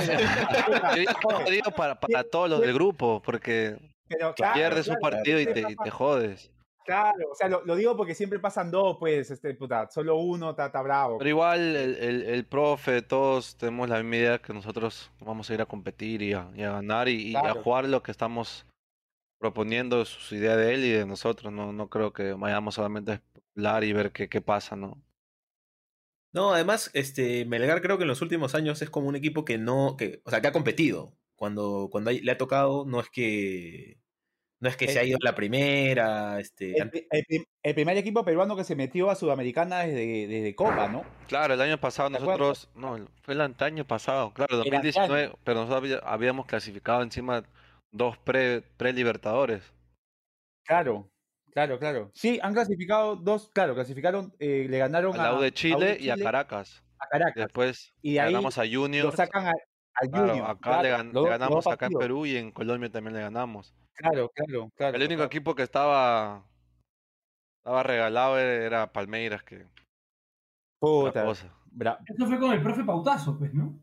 [1.22, 5.46] jodido para, para todos los del grupo, porque pero claro, pierdes un claro, partido y
[5.46, 6.52] te, y te jodes.
[6.88, 10.52] Claro, o sea, lo, lo digo porque siempre pasan dos, pues, este, puta, solo uno
[10.52, 11.18] está, está bravo.
[11.18, 15.54] Pero igual el, el, el profe, todos tenemos la misma idea que nosotros vamos a
[15.54, 18.66] ir a competir y a, y a ganar y, y a jugar lo que estamos
[19.38, 21.52] proponiendo, su idea de él y de nosotros.
[21.54, 25.04] No, no creo que vayamos solamente a especular y ver qué, qué pasa, ¿no?
[26.34, 29.58] No, además, este, Melgar creo que en los últimos años es como un equipo que
[29.58, 31.18] no, que, o sea, que ha competido.
[31.36, 34.00] Cuando, cuando hay- le ha tocado, no es que,
[34.60, 37.46] no es que se ha El- ido a la primera, este, El, pri- el pri-
[37.64, 41.04] el primer equipo peruano que se metió a Sudamericana desde, desde Copa, ¿no?
[41.28, 45.84] Claro, el año pasado nosotros, no, fue el año pasado, claro, El 2019, pero nosotros
[45.84, 47.44] había- habíamos clasificado encima
[47.92, 49.62] dos pre, pre-libertadores.
[50.66, 51.10] Claro,
[51.54, 52.12] claro, claro.
[52.14, 55.52] Sí, han clasificado dos, claro, clasificaron, eh, le ganaron A la U de a U
[55.52, 56.84] Chile y a Caracas.
[57.00, 57.36] a Caracas.
[57.36, 59.16] Después Y de ahí ganamos a Lo Juniors.
[59.16, 59.54] sacan a-
[60.00, 60.50] al Claro, Junior.
[60.50, 61.94] acá le, claro, ganamos acá en.
[61.94, 63.74] Perú y en Colombia también le ganamos.
[63.94, 64.96] Claro, claro, claro.
[64.96, 65.26] El único claro.
[65.28, 66.46] equipo que estaba
[67.60, 69.66] estaba regalado era, era Palmeiras, que
[70.80, 71.54] Puta, cosa.
[71.72, 73.80] bra- Eso fue con el profe Pautazo, pues, ¿no?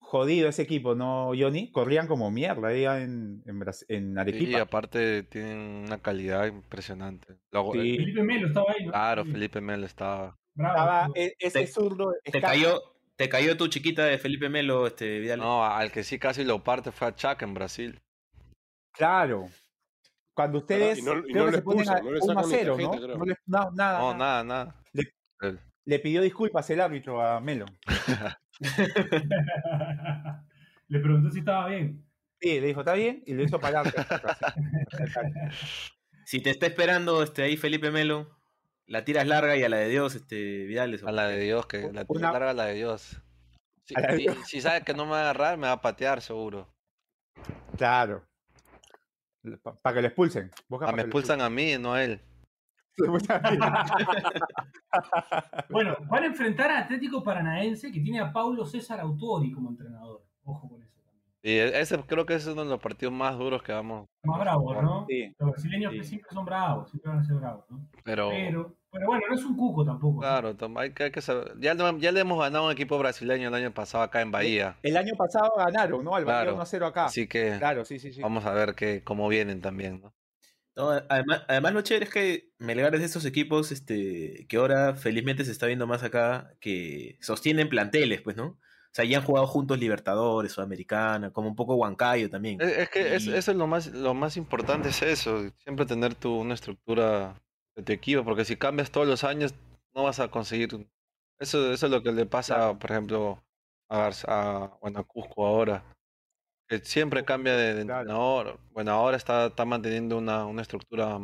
[0.00, 1.70] jodido ese equipo, ¿no, Johnny?
[1.70, 4.62] Corrían como mierda ahí en, en, en Y Arequipa.
[4.62, 7.36] aparte tienen una calidad impresionante.
[7.52, 7.98] Luego, Sí.
[7.98, 8.92] Felipe Melo estaba ahí, ¿no?
[8.92, 10.34] claro, Sí, Felipe Melo estaba.
[10.54, 12.14] bravo, Estaba e- ese zurdo.
[12.24, 12.80] te cayó,
[13.18, 15.40] te cayó tu chiquita de Felipe Melo, este, Vidal.
[15.40, 18.00] No, al que sí casi lo parte fue a Chaca en Brasil.
[18.92, 19.48] Claro.
[20.34, 22.76] Cuando ustedes y no- creo no que se ponen a no le 1 a 0,
[22.78, 22.90] ¿no?
[22.90, 23.16] tarjeta.
[23.46, 24.44] No nada, No, nada.
[24.44, 24.82] nada.
[25.84, 27.66] Le, pidió disculpas el árbitro a Melo.
[30.88, 32.04] Le preguntó si estaba bien.
[32.40, 33.22] Sí, le dijo, ¿está bien?
[33.26, 33.92] Y lo hizo parar.
[36.24, 38.37] Si te está esperando este, ahí Felipe Melo,
[38.88, 40.94] la tiras larga y a la de Dios, este, Vidal.
[40.94, 41.06] eso.
[41.06, 43.22] A la de Dios, que la tiene Una- larga la de Dios.
[43.84, 44.36] Si, A la de Dios.
[44.46, 46.66] si sabe que no me va a agarrar, me va a patear seguro.
[47.76, 48.24] claro.
[49.82, 50.50] Para que lo expulsen.
[50.68, 52.20] Busca Ah, me expulsan a mí, no a él.
[55.70, 60.22] Bueno, van a enfrentar a Atlético Paranaense que tiene a Paulo César Autori como entrenador.
[60.44, 61.24] Ojo con eso también.
[61.42, 64.08] Y e- ese creo que ese es uno de los partidos más duros que vamos.
[64.24, 65.06] Más bravos, ¿no?
[65.08, 65.32] Sí.
[65.38, 66.04] Los brasileños Sí.
[66.04, 67.88] siempre son bravos, siempre van a ser bravos, ¿no?
[68.04, 70.20] Pero, Pero, pero bueno, no es un cuco tampoco.
[70.20, 71.54] claro, tom- hay que, hay que saber.
[71.60, 74.30] Ya, le- ya le hemos ganado a un equipo brasileño el año pasado acá en
[74.30, 74.76] Bahía.
[74.82, 76.14] El año pasado ganaron, ¿no?
[76.14, 76.56] Al Bahía Claro.
[76.56, 77.06] 1-0 acá.
[77.06, 78.20] Así que Claro, sí, sí, sí.
[78.22, 80.14] vamos a ver que, cómo vienen también, ¿no?
[80.76, 84.94] No, además, además lo chévere es que Melgar es de estos equipos este, que ahora
[84.94, 88.46] felizmente se está viendo más acá, que sostienen planteles, pues, ¿no?
[88.46, 88.58] O
[88.92, 92.60] sea, ya han jugado juntos Libertadores, Sudamericana, como un poco Huancayo también.
[92.60, 96.14] Es, es que es- eso es lo más, lo más importante, es eso, siempre tener
[96.14, 97.34] tu, una estructura
[97.78, 99.54] de tu equipo, porque si cambias todos los años
[99.94, 100.88] no vas a conseguir.
[101.38, 103.40] Eso, eso es lo que le pasa, por ejemplo,
[103.88, 105.84] a, Garza- a, bueno, a Cusco ahora,
[106.68, 108.00] que siempre cambia de, de Claro.
[108.00, 108.60] entrenador.
[108.72, 111.20] Bueno, ahora está, está manteniendo una, una estructura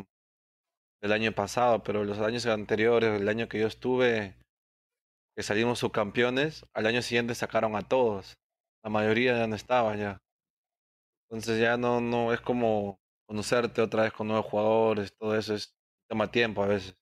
[1.03, 4.37] del año pasado, pero los años anteriores, el año que yo estuve,
[5.37, 8.39] que salimos subcampeones, al año siguiente sacaron a todos.
[8.85, 10.21] La mayoría ya no estaba ya.
[11.29, 15.75] Entonces ya no, no, es como conocerte otra vez con nuevos jugadores, todo eso es
[16.09, 16.97] toma tiempo a veces.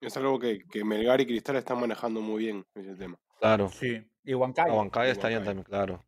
[0.00, 3.18] Es algo que, que Melgar y Cristal están manejando muy bien, ese tema.
[3.38, 3.68] Claro.
[3.68, 4.02] Sí.
[4.24, 4.74] Y Huancayo.
[4.74, 6.04] Huancayo está bien también, claro.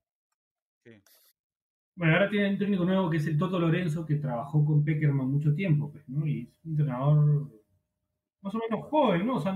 [1.94, 5.30] Bueno, ahora tienen un técnico nuevo que es el Toto Lorenzo, que trabajó con Peckerman
[5.30, 6.26] mucho tiempo, pues, ¿no?
[6.26, 7.50] Y es un entrenador
[8.40, 9.36] más o menos joven, ¿no?
[9.36, 9.52] O sea,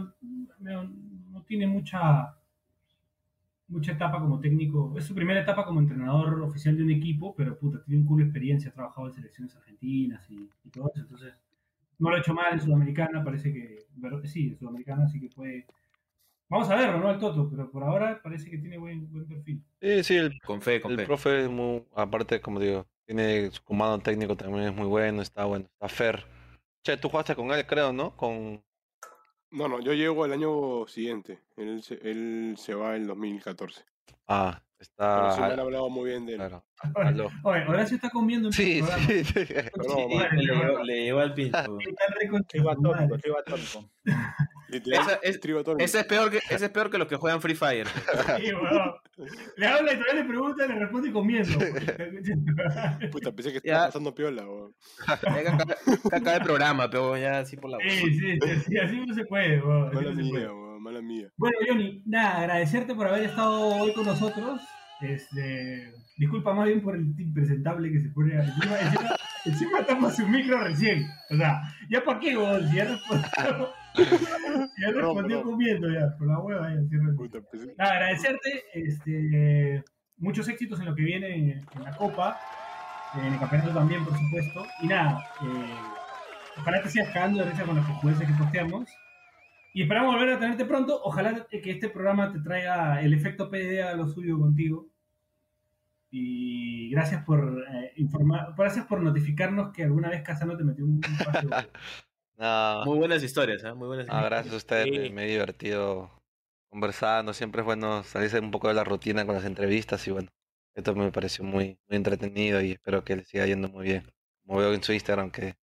[0.59, 2.36] no, no tiene mucha
[3.69, 4.95] mucha etapa como técnico.
[4.97, 8.25] Es su primera etapa como entrenador oficial de un equipo, pero puta, tiene un culo
[8.25, 11.03] de experiencia, ha trabajado en selecciones argentinas y, y todo eso.
[11.03, 11.35] Entonces,
[11.99, 13.87] no lo ha hecho mal en Sudamericana, parece que,
[14.29, 15.67] sí, en Sudamericana sí que puede.
[16.49, 17.09] Vamos a verlo, ¿no?
[17.09, 19.65] Al Toto, pero por ahora parece que tiene buen, buen perfil.
[19.81, 21.05] Sí, sí, el, Con fe, con el fe.
[21.07, 25.45] profe es muy, aparte, como digo, tiene su comando técnico también es muy bueno, está
[25.45, 26.25] bueno, está fair.
[26.85, 28.17] Che, tú jugaste con él, creo, ¿no?
[28.17, 28.63] Con...
[29.57, 31.39] No, no, yo llego el año siguiente.
[31.57, 33.87] Él se, él se va en 2014.
[34.29, 35.63] Ah, Pero sí me han está...
[35.63, 36.39] hablado muy bien de él.
[36.39, 36.65] Claro.
[37.45, 39.47] Oye, Horacio está comiendo en Sí, sí, sí.
[39.77, 41.33] No, Sí, man, le, le llegó al.
[41.39, 41.67] Está
[44.69, 45.41] literal, Esa es-.
[45.79, 47.87] Ese es, peor que, ese es peor que los que juegan Free Fire.
[47.89, 48.93] Sí, weón.
[49.57, 51.59] Le habla y todavía le pregunta y le responde comiendo.
[53.11, 54.45] Puta, pensé que estaba pasando piola.
[54.45, 54.75] weón.
[55.07, 55.53] Ya
[56.13, 59.25] acaba- el programa, pero ya así por la Sí, sí, sí, sí, así no se
[59.25, 60.66] puede, weón, así no se puede.
[60.87, 61.29] Mala mía.
[61.37, 64.61] Bueno, Johnny, nada, agradecerte por haber estado hoy con nosotros.
[65.01, 70.27] Este, disculpa más bien por el impresentable que se pone encima, encima, encima estamos su
[70.29, 71.05] micro recién.
[71.31, 71.61] O sea,
[71.91, 73.29] ya para qué, weón, si ya respondió,
[74.81, 75.43] ya respondió perdón.
[75.43, 76.81] comiendo ya, por la hueva ya,
[77.17, 79.85] Puta, pensé- Nada, agradecerte, este,
[80.19, 82.39] muchos éxitos en lo que viene en, en la Copa,
[83.19, 84.65] en el campeonato también, por supuesto.
[84.83, 85.75] Y nada, eh,
[86.59, 88.89] ojalá te sigas cagando de risa con los jueces que posteamos.
[89.77, 90.99] Y esperamos volver a tenerte pronto.
[91.05, 94.89] Ojalá que este programa te traiga el efecto PDA a lo suyo contigo.
[96.11, 101.01] Y gracias por eh, informar, gracias por notificarnos que alguna vez Casano te metió un,
[101.01, 101.09] de-
[102.39, 103.75] No, Muy buenas historias, ¿eh?
[103.75, 104.31] Muy buenas no, historias.
[104.31, 105.13] gracias a ustedes, me, Sí.
[105.13, 106.11] me he divertido
[106.71, 110.31] conversando, siempre es bueno salirse un poco de la rutina con las entrevistas y bueno,
[110.75, 114.05] esto me pareció muy, muy entretenido y espero que les siga yendo muy bien.
[114.47, 115.55] Como veo en su Instagram que,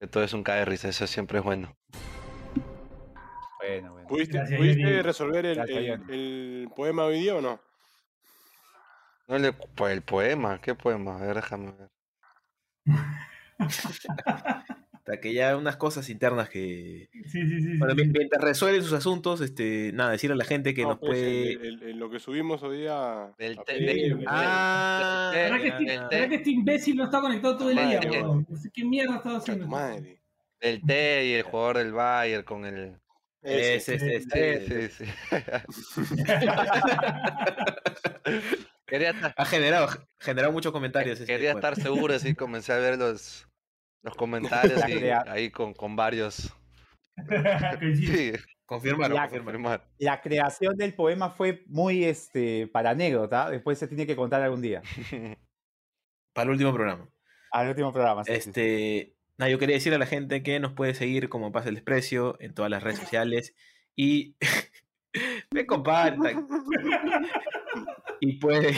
[0.00, 1.76] que todo es un cae de risa, eso siempre es bueno.
[3.60, 4.08] Bueno, bueno.
[4.08, 5.02] ¿Pudiste, Gracias, pudiste Johnny.
[5.02, 7.60] resolver el, Gracias, el- el poema hoy día o no?
[9.28, 11.16] No le, pues el poema, ¿qué poema?
[11.18, 11.88] A ver, déjame ver.
[14.92, 17.08] Hasta que ya unas cosas internas que.
[17.26, 17.78] Sí, sí, sí.
[17.78, 21.10] Bueno, mientras resuelven sus asuntos, este, nada, decirle a la gente que No, nos pues,
[21.18, 21.52] puede.
[21.52, 23.32] el- el- el- lo que subimos hoy día.
[23.38, 27.70] Del a pedir, Ah, ¿Verdad que, este, verdad que este imbécil no está conectado todo
[27.70, 28.00] el día,
[28.72, 29.64] qué mierda estaba Puta, haciendo.
[29.64, 30.16] tu madre.
[30.60, 32.94] del T y el jugador del Bayern con el...
[33.42, 34.88] Ese, ese, ese.
[34.88, 35.12] Sí, sí, sí.
[38.86, 39.88] Quería estar, Ha generado,
[40.18, 41.20] generado muchos comentarios.
[41.20, 43.46] este quería estar seguro, así comencé a ver los,
[44.02, 46.52] los comentarios y ahí con, con varios.
[47.96, 49.84] Sí, La- confirmar.
[49.98, 53.50] La creación del poema fue muy este, para anécdota.
[53.50, 54.80] Después se tiene que contar algún día.
[56.32, 57.08] Para el último programa.
[57.52, 58.24] Al último programa.
[58.24, 59.16] sí, sí.
[59.40, 62.36] Nada, yo quería decir a la gente que nos puede seguir como Pasa el Desprecio
[62.40, 63.54] en todas las redes sociales
[63.96, 64.36] y
[65.50, 66.46] me compartan
[68.20, 68.76] y puede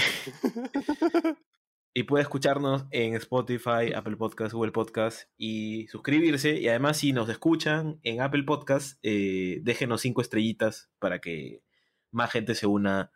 [1.95, 7.29] y puede escucharnos en Spotify, Apple Podcast, Google Podcast y suscribirse y además si nos
[7.29, 11.65] escuchan en Apple Podcast eh, déjenos cinco estrellitas para que
[12.13, 13.11] más gente se una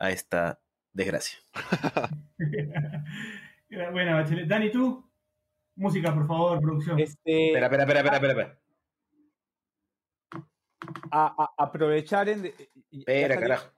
[0.00, 0.60] a esta
[0.92, 1.38] desgracia.
[3.92, 4.48] bueno, Bachelet.
[4.48, 5.07] Dani, ¿tú?
[5.78, 6.98] Música, por favor, producción.
[6.98, 8.58] Este, Espera, espera, espera, espera, espera, espera.
[11.12, 12.42] a- a- aprovechar en.
[12.42, 12.50] ¿Ya
[12.90, 13.70] Espera, carajo.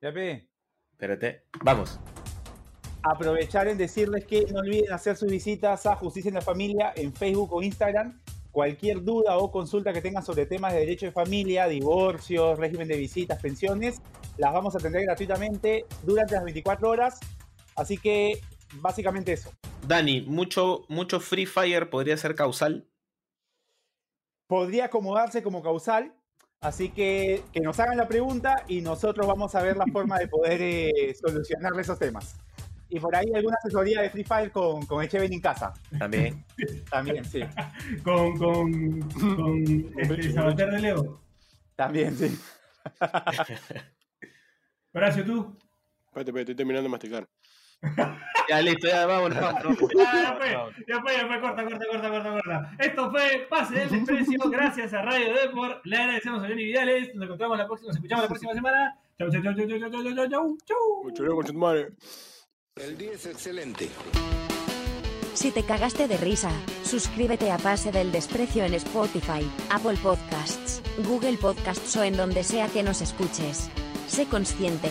[0.00, 0.48] Ya ve.
[0.92, 1.44] Espérate.
[1.64, 1.98] Vamos.
[3.02, 7.12] Aprovechar en decirles que no olviden hacer sus visitas a Justicia en la Familia en
[7.12, 8.20] Facebook o Instagram.
[8.52, 12.96] Cualquier duda o consulta que tengan sobre temas de derecho de familia, divorcios, régimen de
[12.96, 14.02] visitas, pensiones,
[14.38, 17.18] las vamos a atender gratuitamente durante las 24 horas.
[17.76, 18.40] Así que
[18.74, 19.52] básicamente eso.
[19.86, 22.86] Dani, mucho, mucho Free Fire podría ser causal.
[24.46, 26.14] Podría acomodarse como causal,
[26.60, 30.28] así que que nos hagan la pregunta y nosotros vamos a ver la forma de
[30.28, 32.36] poder eh, solucionarle esos temas.
[32.88, 35.72] Y por ahí alguna asesoría de Free Fire con, con Echeven en casa.
[35.96, 36.44] También.
[36.90, 37.40] También, sí.
[38.02, 39.00] Con, con,
[39.36, 39.64] con
[39.96, 41.20] este, Sabater de Leo.
[41.76, 42.36] También, sí.
[44.92, 45.56] Horacio, tú.
[46.06, 47.28] Espérate, espérate, estoy terminando de masticar.
[48.48, 49.40] Ya listo, ya vámonos.
[49.40, 49.78] vámonos.
[49.96, 50.50] Ya, ya fue,
[50.86, 52.70] ya fue, ya fue, corta, corta, corta, corta, corta.
[52.78, 55.84] Esto fue Pase del Desprecio, gracias a Radio Deport.
[55.86, 57.14] Le agradecemos a Johnny Vidales.
[57.14, 58.98] Nos encontramos la próxima, nos escuchamos la próxima semana.
[59.18, 61.42] Chau, chau, chau, chau, chau, chau, chau, chau, chau, chau.
[61.44, 61.90] Tu madre.
[62.76, 63.88] El día es excelente.
[65.34, 66.50] Si te cagaste de risa,
[66.82, 72.68] suscríbete a Pase del Desprecio en Spotify, Apple Podcasts, Google Podcasts o en donde sea
[72.68, 73.70] que nos escuches.
[74.08, 74.90] Sé consciente.